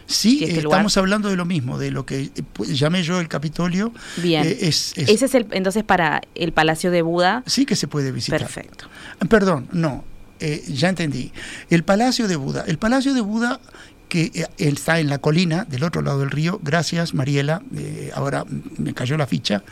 [0.08, 2.32] Sí, este eh, lugar- estamos hablando de lo mismo, de lo que eh,
[2.68, 3.92] llamé yo el Capitolio.
[4.18, 4.46] Bien.
[4.46, 7.42] Eh, es, es- Ese es el, entonces para el Palacio de Buda.
[7.48, 8.40] sí que se puede visitar.
[8.40, 8.86] Perfecto.
[9.28, 10.04] Perdón, no,
[10.40, 11.32] eh, ya entendí.
[11.72, 12.66] El Palacio de Buda.
[12.68, 13.60] El Palacio de Buda
[14.16, 18.45] que eh, está en la colina del otro lado del río, gracias Mariela, eh, ahora
[18.78, 19.63] me cayó la ficha,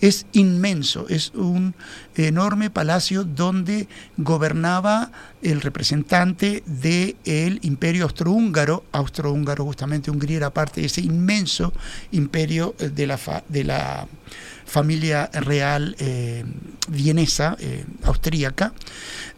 [0.00, 1.74] es inmenso, es un
[2.16, 5.12] enorme palacio donde gobernaba
[5.42, 11.74] el representante del imperio austrohúngaro, austrohúngaro justamente Hungría era parte de ese inmenso
[12.12, 13.18] imperio eh, de la,
[13.50, 14.08] de la
[14.72, 16.44] familia real eh,
[16.88, 18.72] vienesa, eh, austríaca,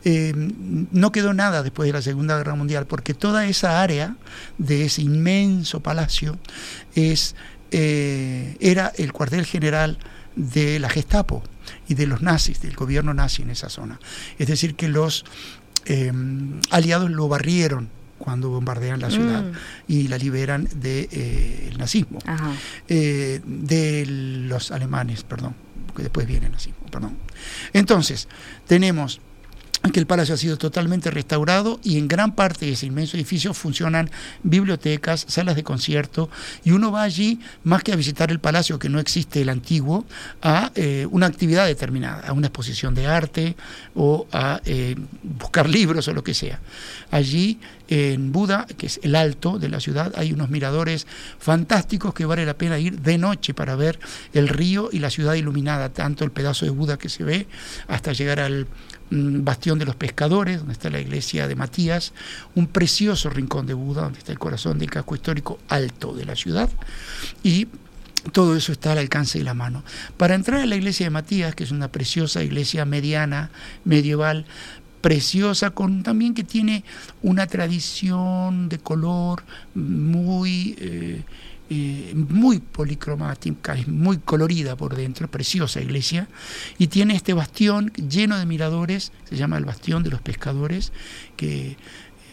[0.05, 4.15] eh, no quedó nada después de la Segunda Guerra Mundial, porque toda esa área
[4.59, 6.39] de ese inmenso palacio
[6.95, 7.35] es,
[7.73, 9.99] eh, era el cuartel general
[10.37, 11.43] de la Gestapo
[11.89, 13.99] y de los nazis, del gobierno nazi en esa zona.
[14.39, 15.25] Es decir, que los
[16.71, 17.91] aliados lo barrieron
[18.25, 19.53] cuando bombardean la ciudad Mm.
[19.87, 22.53] y la liberan del nazismo Ajá.
[22.89, 25.55] eh, de los alemanes, perdón,
[25.87, 27.19] porque después viene el nazismo, perdón.
[27.75, 28.27] Entonces,
[28.67, 29.21] tenemos
[29.93, 33.53] que el palacio ha sido totalmente restaurado y en gran parte de ese inmenso edificio
[33.53, 34.11] funcionan
[34.43, 36.31] bibliotecas, salas de concierto
[36.65, 40.07] y uno va allí más que a visitar el palacio que no existe el antiguo,
[40.41, 43.57] a eh, una actividad determinada, a una exposición de arte
[43.95, 46.61] o a eh, buscar libros o lo que sea.
[47.11, 47.59] Allí
[47.89, 51.07] en Buda, que es el alto de la ciudad, hay unos miradores
[51.39, 53.99] fantásticos que vale la pena ir de noche para ver
[54.33, 57.47] el río y la ciudad iluminada, tanto el pedazo de Buda que se ve
[57.89, 58.67] hasta llegar al
[59.11, 62.13] mm, bastión de los pescadores, donde está la iglesia de Matías,
[62.55, 66.37] un precioso rincón de Buda, donde está el corazón del casco histórico alto de la
[66.37, 66.71] ciudad,
[67.43, 67.69] y
[68.33, 69.85] todo eso está al alcance de la mano.
[70.17, 73.51] Para entrar a la iglesia de Matías, que es una preciosa iglesia mediana,
[73.85, 74.47] medieval,
[75.05, 76.83] preciosa, con también que tiene
[77.21, 79.43] una tradición de color
[79.75, 81.23] muy, eh,
[81.69, 86.27] eh, muy policromática, muy colorida por dentro, preciosa iglesia,
[86.79, 90.91] y tiene este bastión lleno de miradores, se llama el Bastión de los Pescadores,
[91.37, 91.77] que eh,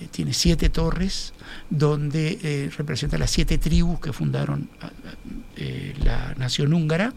[0.09, 1.33] tiene siete torres,
[1.69, 4.69] donde representa las siete tribus que fundaron
[6.05, 7.13] la nación húngara,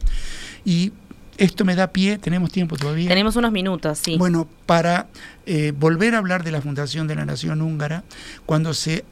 [0.65, 0.91] y
[1.39, 3.09] esto me da pie, tenemos tiempo todavía.
[3.09, 4.17] Tenemos unos minutos, sí.
[4.17, 5.09] Bueno, para
[5.47, 8.05] eh, volver a hablar de la fundación de la nación húngara,
[8.47, 9.05] cuando se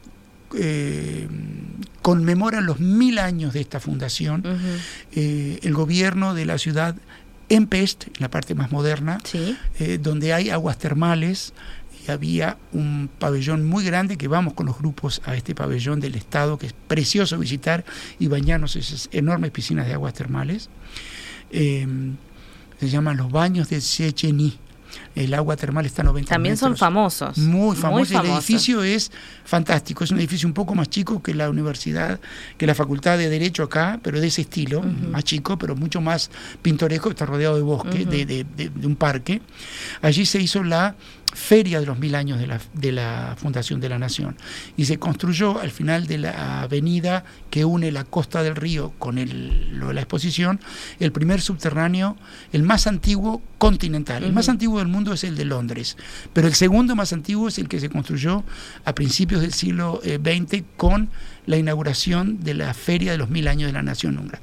[0.58, 1.28] eh,
[2.02, 4.42] conmemoran los mil años de esta fundación,
[5.12, 6.94] eh, el gobierno de la ciudad
[7.48, 9.56] en Pest, en la parte más moderna, Sí.
[9.78, 11.52] eh, donde hay aguas termales,
[12.06, 16.16] y había un pabellón muy grande que vamos con los grupos a este pabellón del
[16.16, 17.84] Estado, que es precioso visitar
[18.18, 20.68] y bañarnos en esas enormes piscinas de aguas termales.
[21.52, 21.86] Eh,
[22.80, 24.58] se llaman los baños de Sechení.
[25.14, 27.38] El agua termal está a 90 También son famosos.
[27.38, 28.12] Muy famoso.
[28.12, 28.44] El famosos.
[28.50, 29.10] edificio es
[29.44, 30.04] fantástico.
[30.04, 32.20] Es un edificio un poco más chico que la universidad,
[32.58, 36.30] que la facultad de Derecho acá, pero de ese estilo, más chico, pero mucho más
[36.60, 37.08] pintoresco.
[37.10, 38.10] Está rodeado de bosque, Ujú.
[38.10, 39.40] de, de- de- de un parque.
[40.02, 40.94] Allí se hizo la
[41.32, 44.36] feria de los mil años de la, de la fundación de la nación
[44.76, 49.18] y se construyó al final de la avenida que une la costa del río con
[49.18, 50.60] el, lo de la exposición
[51.00, 52.16] el primer subterráneo,
[52.52, 54.24] el más antiguo continental.
[54.24, 55.96] El más antiguo del mundo es el de Londres,
[56.32, 58.44] pero el segundo más antiguo es el que se construyó
[58.84, 61.10] a principios del siglo eh, XX con
[61.46, 64.40] la inauguración de la feria de los mil años de la nación húngara.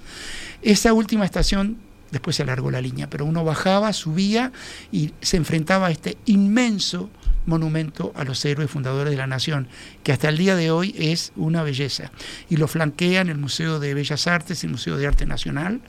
[0.62, 1.78] Esa última estación
[2.12, 4.52] después se alargó la línea, pero uno bajaba, subía
[4.92, 7.10] y se enfrentaba a este inmenso
[7.50, 9.68] monumento a los héroes fundadores de la nación,
[10.04, 12.12] que hasta el día de hoy es una belleza.
[12.50, 15.82] Y lo flanquean el Museo de Bellas Artes, el Museo de Arte Nacional,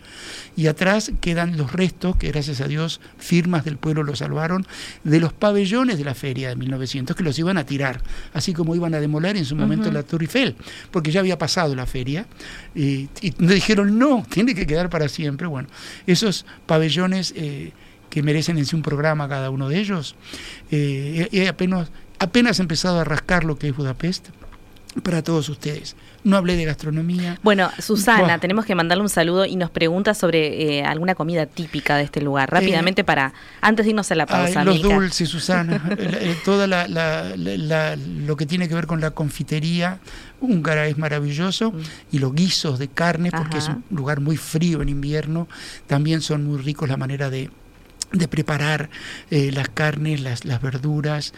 [0.56, 4.66] y atrás quedan los restos, que gracias a Dios firmas del pueblo lo salvaron,
[5.04, 8.02] de los pabellones de la feria de 1900, que los iban a tirar,
[8.34, 10.56] así como iban a demoler en su momento la Tour Eiffel,
[10.90, 12.26] porque ya había pasado la feria,
[12.74, 15.46] y, y dijeron, no, tiene que quedar para siempre.
[15.46, 15.68] Bueno,
[16.06, 17.32] esos pabellones...
[17.36, 17.72] eh,
[18.10, 20.16] que merecen en sí un programa cada uno de ellos.
[20.70, 24.28] Eh, he, apenas, apenas empezado a rascar lo que es Budapest
[25.04, 25.94] para todos ustedes.
[26.24, 27.38] No hablé de gastronomía.
[27.42, 28.38] Bueno, Susana, Buah.
[28.40, 32.20] tenemos que mandarle un saludo y nos pregunta sobre eh, alguna comida típica de este
[32.20, 32.50] lugar.
[32.50, 33.32] Rápidamente para,
[33.62, 34.64] antes de irnos a la Eh, Ay, pausa.
[34.64, 39.00] los dulces, Susana, El- el- toda la, la- la- lo que tiene que ver con
[39.00, 40.00] la confitería
[40.40, 41.72] húngara es maravilloso
[42.12, 43.70] y los guisos de carne, porque es Mm.
[43.70, 43.80] Ajá.
[43.90, 45.48] un lugar muy frío en invierno,
[45.86, 47.48] también son muy ricos la manera de,
[48.12, 48.90] de preparar
[49.30, 51.32] eh, las carnes, las, las verduras,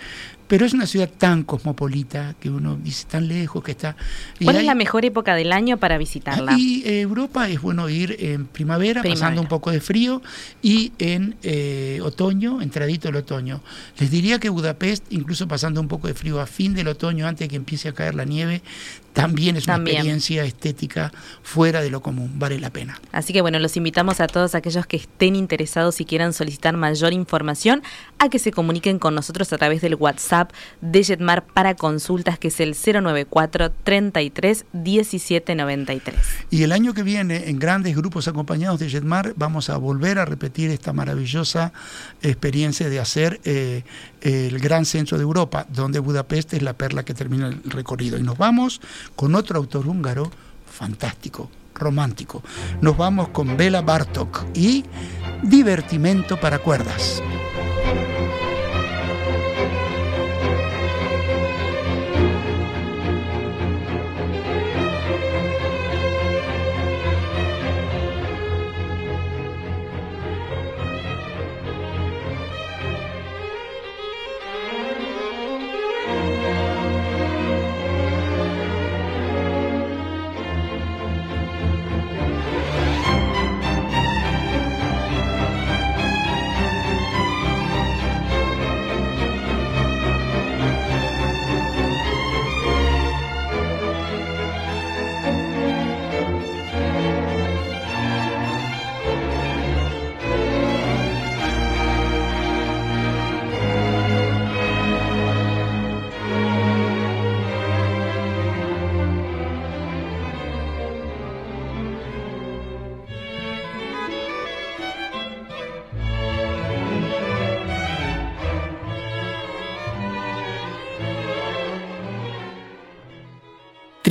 [0.52, 3.96] pero es una ciudad tan cosmopolita que uno dice tan lejos que está.
[4.44, 6.58] ¿Cuál es la mejor época del año para visitarla?
[6.58, 9.14] y eh, Europa es bueno ir en primavera, Primavera.
[9.14, 10.20] pasando un poco de frío,
[10.60, 13.62] y en eh, otoño, entradito el otoño.
[13.98, 17.46] Les diría que Budapest, incluso pasando un poco de frío a fin del otoño, antes
[17.46, 18.60] de que empiece a caer la nieve,
[19.12, 19.96] también es una También.
[19.96, 22.98] experiencia estética fuera de lo común, vale la pena.
[23.12, 27.12] Así que bueno, los invitamos a todos aquellos que estén interesados y quieran solicitar mayor
[27.12, 27.82] información
[28.18, 30.41] a que se comuniquen con nosotros a través del WhatsApp
[30.80, 36.14] de Jetmar para consultas que es el 094 33 17 93.
[36.50, 40.24] Y el año que viene, en grandes grupos acompañados de Jetmar, vamos a volver a
[40.24, 41.72] repetir esta maravillosa
[42.22, 43.82] experiencia de hacer eh,
[44.20, 48.18] el gran centro de Europa, donde Budapest es la perla que termina el recorrido.
[48.18, 48.80] Y nos vamos
[49.16, 50.30] con otro autor húngaro
[50.66, 52.42] fantástico, romántico.
[52.80, 54.84] Nos vamos con Bela Bartok y
[55.42, 57.22] Divertimento para cuerdas.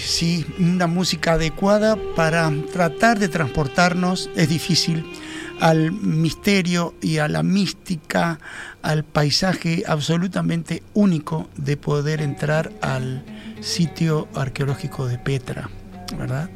[0.06, 5.06] Sí, una música adecuada para tratar de transportarnos, es difícil,
[5.60, 8.39] al misterio y a la mística,
[8.82, 13.24] al paisaje absolutamente único de poder entrar al
[13.62, 15.70] sitio arqueológico de Petra,
[16.18, 16.49] ¿verdad?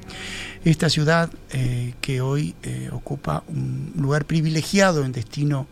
[0.66, 5.68] Esta ciudad eh, que hoy eh, ocupa un lugar privilegiado en destino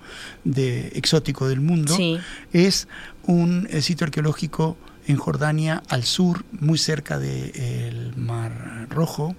[0.46, 2.18] de, exótico del mundo Sí.
[2.54, 2.88] es
[3.24, 4.78] un eh, sitio arqueológico
[5.08, 9.36] en Jordania al sur, muy cerca del Mar Rojo,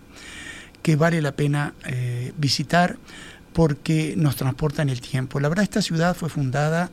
[0.82, 2.96] que vale la pena eh, visitar
[3.56, 5.40] porque nos transporta en el tiempo.
[5.40, 6.90] La verdad, esta ciudad fue fundada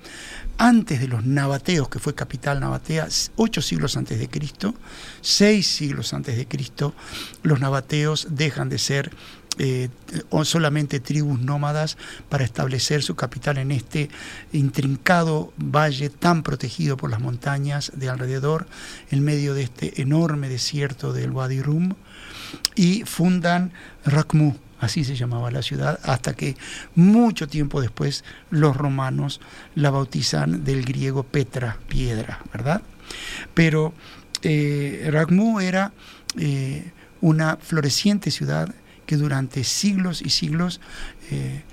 [0.57, 4.73] antes de los nabateos, que fue capital nabatea, ocho siglos antes de Cristo,
[5.19, 6.95] seis siglos antes de Cristo,
[7.41, 9.11] los nabateos dejan de ser
[9.57, 9.89] eh,
[10.43, 11.97] solamente tribus nómadas
[12.29, 14.09] para establecer su capital en este
[14.53, 18.67] intrincado valle tan protegido por las montañas de alrededor,
[19.11, 21.95] en medio de este enorme desierto del Wadi Rum,
[22.73, 23.73] y fundan
[24.05, 26.55] Rakmu, así se llamaba la ciudad, hasta que
[26.95, 29.41] mucho tiempo después los romanos
[29.75, 32.81] la bautizan del griego Petra, piedra, ¿verdad?
[33.53, 33.93] Pero
[34.41, 35.93] eh, Rakmu era
[36.37, 38.73] eh, una floreciente ciudad
[39.05, 40.81] que durante siglos y siglos
[41.31, 41.63] eh,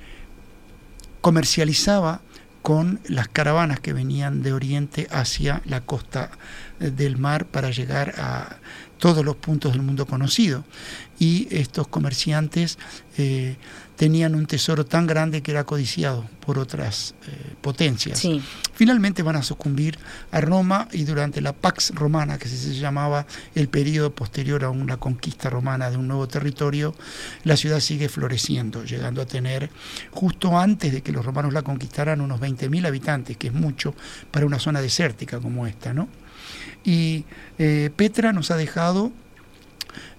[1.21, 2.21] comercializaba
[2.63, 6.31] con las caravanas que venían de Oriente hacia la costa
[6.79, 8.57] del mar para llegar a
[9.01, 10.65] todos los puntos del mundo conocido.
[11.19, 12.79] Y estos comerciantes
[13.19, 13.57] eh,
[13.97, 18.19] tenían un tesoro tan grande que era codiciado por otras eh, potencias.
[18.19, 18.41] Sí.
[18.73, 19.99] Finalmente van a sucumbir
[20.31, 24.97] a Roma y durante la Pax Romana, que se llamaba el periodo posterior a una
[24.97, 26.95] conquista romana de un nuevo territorio,
[27.45, 29.69] la ciudad sigue floreciendo, llegando a tener,
[30.13, 33.95] justo antes de que los romanos la conquistaran, unos 20.000 habitantes, que es mucho
[34.31, 36.09] para una zona desértica como esta, ¿no?
[36.85, 37.25] Y
[37.59, 39.13] eh, Petra nos ha dejado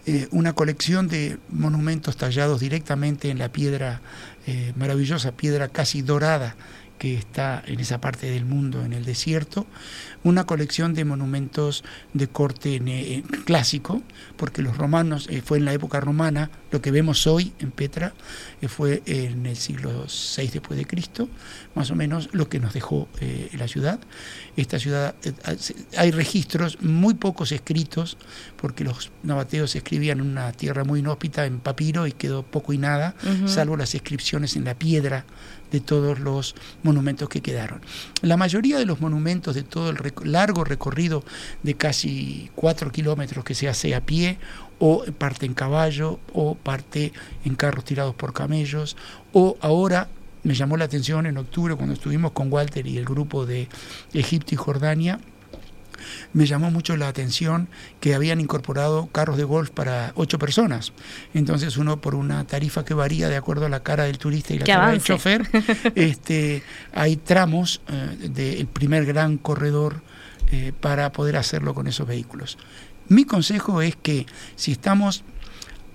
[0.06, 4.02] eh, una colección de monumentos tallados directamente en la piedra,
[4.48, 6.56] eh, maravillosa piedra casi dorada
[7.02, 9.66] que está en esa parte del mundo, en el desierto,
[10.24, 11.84] una colección de monumentos
[12.14, 14.04] de corte ne- eh, clásico,
[14.38, 18.14] porque los romanos, eh, fue en la época romana, lo que vemos hoy en Petra,
[18.62, 21.28] eh, fue en el siglo VI después de Cristo,
[21.74, 24.00] más o menos lo que nos dejó eh, la ciudad.
[24.56, 25.34] Esta ciudad, eh,
[25.98, 28.16] hay registros muy pocos escritos,
[28.58, 32.78] porque los nabateos escribían en una tierra muy inhóspita, en papiro, y quedó poco y
[32.78, 33.16] nada,
[33.48, 35.26] salvo las inscripciones en la piedra
[35.72, 37.82] de todos los monumentos que quedaron.
[38.22, 41.24] La mayoría de los monumentos de todo el largo recorrido
[41.64, 44.38] de casi cuatro kilómetros que se hace a pie,
[44.80, 47.14] o parte en caballo, o parte
[47.46, 48.98] en carros tirados por camellos,
[49.32, 50.10] o ahora
[50.44, 53.68] me llamó la atención en octubre cuando estuvimos con Walter y el grupo de
[54.14, 55.20] Egipto y Jordania,
[56.34, 57.68] me llamó mucho la atención
[58.00, 60.94] que habían incorporado carros de golf para ocho personas.
[61.34, 64.60] Entonces uno por una tarifa que varía de acuerdo a la cara del turista y
[64.60, 65.48] la ¡Qué cara del chofer,
[65.96, 70.02] este, hay tramos eh, del primer gran corredor
[70.52, 72.58] eh, para poder hacerlo con esos vehículos.
[73.08, 74.26] Mi consejo es que
[74.56, 75.24] si estamos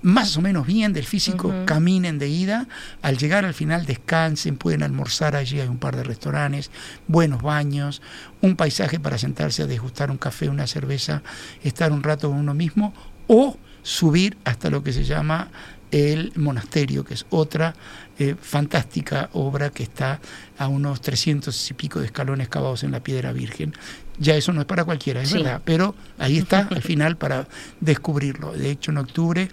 [0.07, 2.68] más o menos bien del físico, caminen de ida,
[3.02, 6.70] al llegar al final descansen, pueden almorzar allí, hay un par de restaurantes,
[7.09, 8.02] buenos baños,
[8.40, 11.24] un paisaje para sentarse a degustar un café, una cerveza,
[11.64, 12.94] estar un rato con uno mismo,
[13.26, 15.48] o subir hasta lo que se llama
[15.90, 17.74] el monasterio, que es otra
[18.18, 20.20] eh, fantástica obra que está
[20.57, 23.74] a unos 300 y pico de escalones cavados en la piedra virgen.
[24.18, 25.38] Ya eso no es para cualquiera, es Sí.
[25.38, 27.46] verdad, pero ahí está al final para
[27.80, 28.52] descubrirlo.
[28.52, 29.48] De hecho, en octubre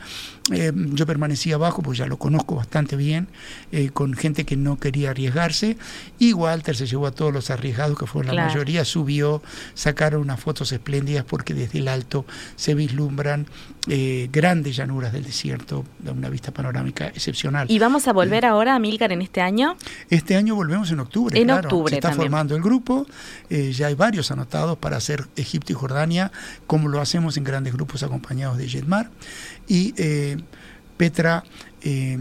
[0.51, 3.27] eh, yo permanecí abajo, pues ya lo conozco bastante bien,
[3.71, 5.77] eh, con gente que no quería arriesgarse,
[6.19, 9.41] y Walter se llevó a todos los arriesgados, que fueron la mayoría, subió,
[9.73, 12.25] sacaron unas fotos espléndidas porque desde el alto
[12.57, 13.47] se vislumbran
[13.87, 17.69] eh, grandes llanuras del desierto, da una vista panorámica excepcional.
[17.71, 19.77] ¿Y vamos a volver ahora a Milcar en este año?
[20.09, 21.37] Este año volvemos en octubre.
[21.39, 21.61] En claro.
[21.67, 22.29] octubre Se está también.
[22.31, 23.07] formando el grupo,
[23.49, 26.31] ya hay varios anotados para hacer Egipto y Jordania,
[26.67, 29.09] como lo hacemos en grandes grupos acompañados de Jetmar.
[29.67, 30.37] Y eh,
[30.95, 31.43] Petra,
[31.81, 32.17] eh,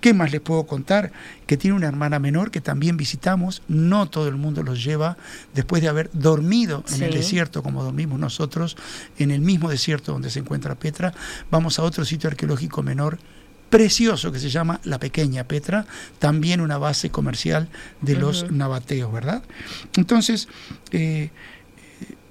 [0.00, 1.12] ¿qué más les puedo contar?
[1.46, 5.16] Que tiene una hermana menor que también visitamos, no todo el mundo los lleva,
[5.54, 8.76] después de haber dormido en el desierto, como dormimos nosotros,
[9.18, 11.14] en el mismo desierto donde se encuentra Petra,
[11.52, 13.18] vamos a otro sitio arqueológico menor
[13.70, 15.86] precioso que se llama La Pequeña Petra,
[16.18, 17.68] también una base comercial
[18.00, 18.54] de los Ujú.
[18.54, 19.44] nabateos, ¿verdad?
[19.96, 20.48] Entonces,
[20.90, 21.30] eh,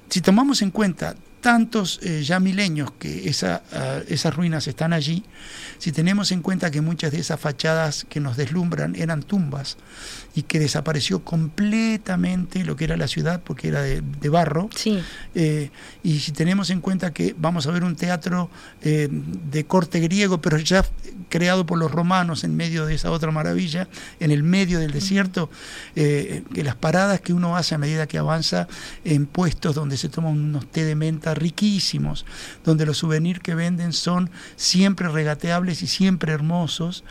[0.09, 5.23] si tomamos en cuenta tantos eh, ya milenios que esa, ah, esas ruinas están allí,
[5.77, 9.77] si tenemos en cuenta que muchas de esas fachadas que nos deslumbran eran tumbas
[10.35, 14.99] y que desapareció completamente lo que era la ciudad porque era de, de barro, Sí.
[15.35, 15.69] eh,
[16.03, 18.49] y si tenemos en cuenta que vamos a ver un teatro
[18.81, 20.85] eh, de corte griego, pero ya
[21.29, 23.87] creado por los romanos en medio de esa otra maravilla,
[24.19, 25.49] en el medio del desierto,
[25.95, 28.67] que las paradas que uno hace a medida que avanza
[29.05, 32.25] en puestos donde se toman unos té de menta riquísimos,
[32.63, 37.03] donde los souvenirs que venden son siempre regateables y siempre hermosos,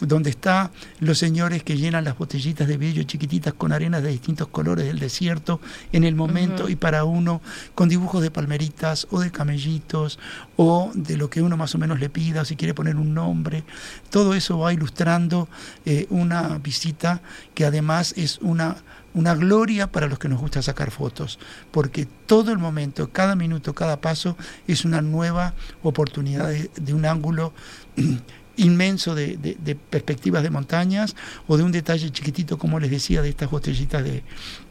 [0.00, 0.70] donde están
[1.00, 4.98] los señores que llenan las botellitas de vidrio chiquititas con arenas de distintos colores del
[4.98, 5.60] desierto
[5.92, 7.40] en el momento y para uno
[7.74, 10.18] con dibujos de palmeritas o de camellitos
[10.56, 13.14] o de lo que uno más o menos le pida, o si quiere poner un
[13.14, 13.64] nombre.
[14.10, 15.48] Todo eso va ilustrando
[15.84, 17.22] eh, una visita
[17.54, 18.76] que además es una
[19.14, 21.38] una gloria para los que nos gusta sacar fotos,
[21.70, 24.36] porque todo el momento, cada minuto, cada paso
[24.66, 27.52] es una nueva oportunidad de, un ángulo
[28.56, 33.50] inmenso de perspectivas de montañas o de un detalle chiquitito, como les decía, de estas
[33.50, 34.22] botellitas de,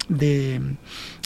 [0.10, 0.62] de,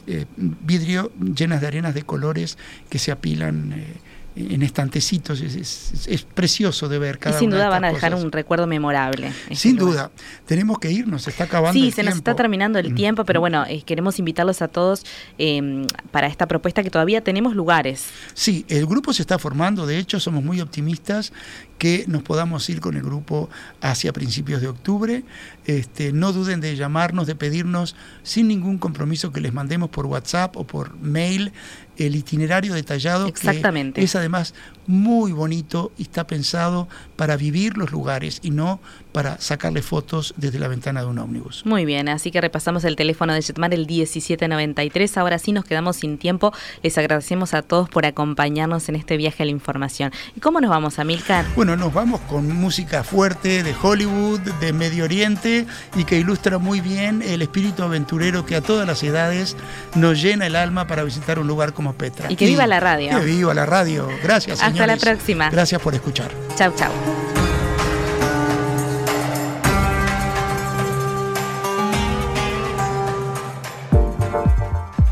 [0.07, 2.57] eh, vidrio llenas de arenas de colores
[2.89, 3.95] que se apilan eh,
[4.37, 5.41] en estantecitos.
[5.41, 8.11] Es, es- es precioso de ver Y cada sin una de duda van a dejar
[8.11, 8.25] cosas.
[8.25, 9.27] un recuerdo memorable.
[9.49, 9.93] este Sin lugar.
[9.93, 10.11] duda,
[10.45, 12.37] tenemos que irnos, se está acabando Sí, el se nos está tiempo.
[12.37, 12.95] terminando el Mm.
[12.95, 15.03] tiempo, pero bueno, eh, queremos invitarlos a todos
[15.39, 18.05] eh, para esta propuesta que todavía tenemos lugares.
[18.33, 21.33] Sí, el grupo se está formando, de hecho somos muy optimistas
[21.77, 23.49] que nos podamos ir con el grupo
[23.81, 25.23] hacia principios de octubre.
[25.65, 30.55] Este, no duden de llamarnos, de pedirnos sin ningún compromiso que les mandemos por WhatsApp
[30.57, 31.51] o por mail
[31.97, 33.25] el itinerario detallado.
[33.25, 34.01] que Exactamente.
[34.01, 34.53] es además
[34.85, 38.79] muy bonito y está pensado para vivir los lugares y no
[39.17, 41.65] para sacarle fotos desde la ventana de un ómnibus.
[41.65, 45.17] Muy bien, así que repasamos el teléfono de Jetmar, el 1793.
[45.17, 46.53] Ahora sí nos quedamos sin tiempo.
[46.83, 50.11] Les agradecemos a todos por acompañarnos en este viaje a la información.
[50.35, 51.45] ¿Y cómo nos vamos, Amilcar?
[51.55, 55.65] Bueno, nos vamos con música fuerte de Hollywood, de Medio Oriente
[55.95, 59.57] y que ilustra muy bien el espíritu aventurero que a todas las edades
[59.95, 62.31] nos llena el alma para visitar un lugar como Petra.
[62.31, 63.17] Y que viva la radio.
[63.17, 64.07] Que viva la radio.
[64.21, 64.61] Gracias.
[64.61, 65.49] Hasta la próxima.
[65.49, 66.29] Gracias por escuchar.
[66.55, 66.91] Chau, chau.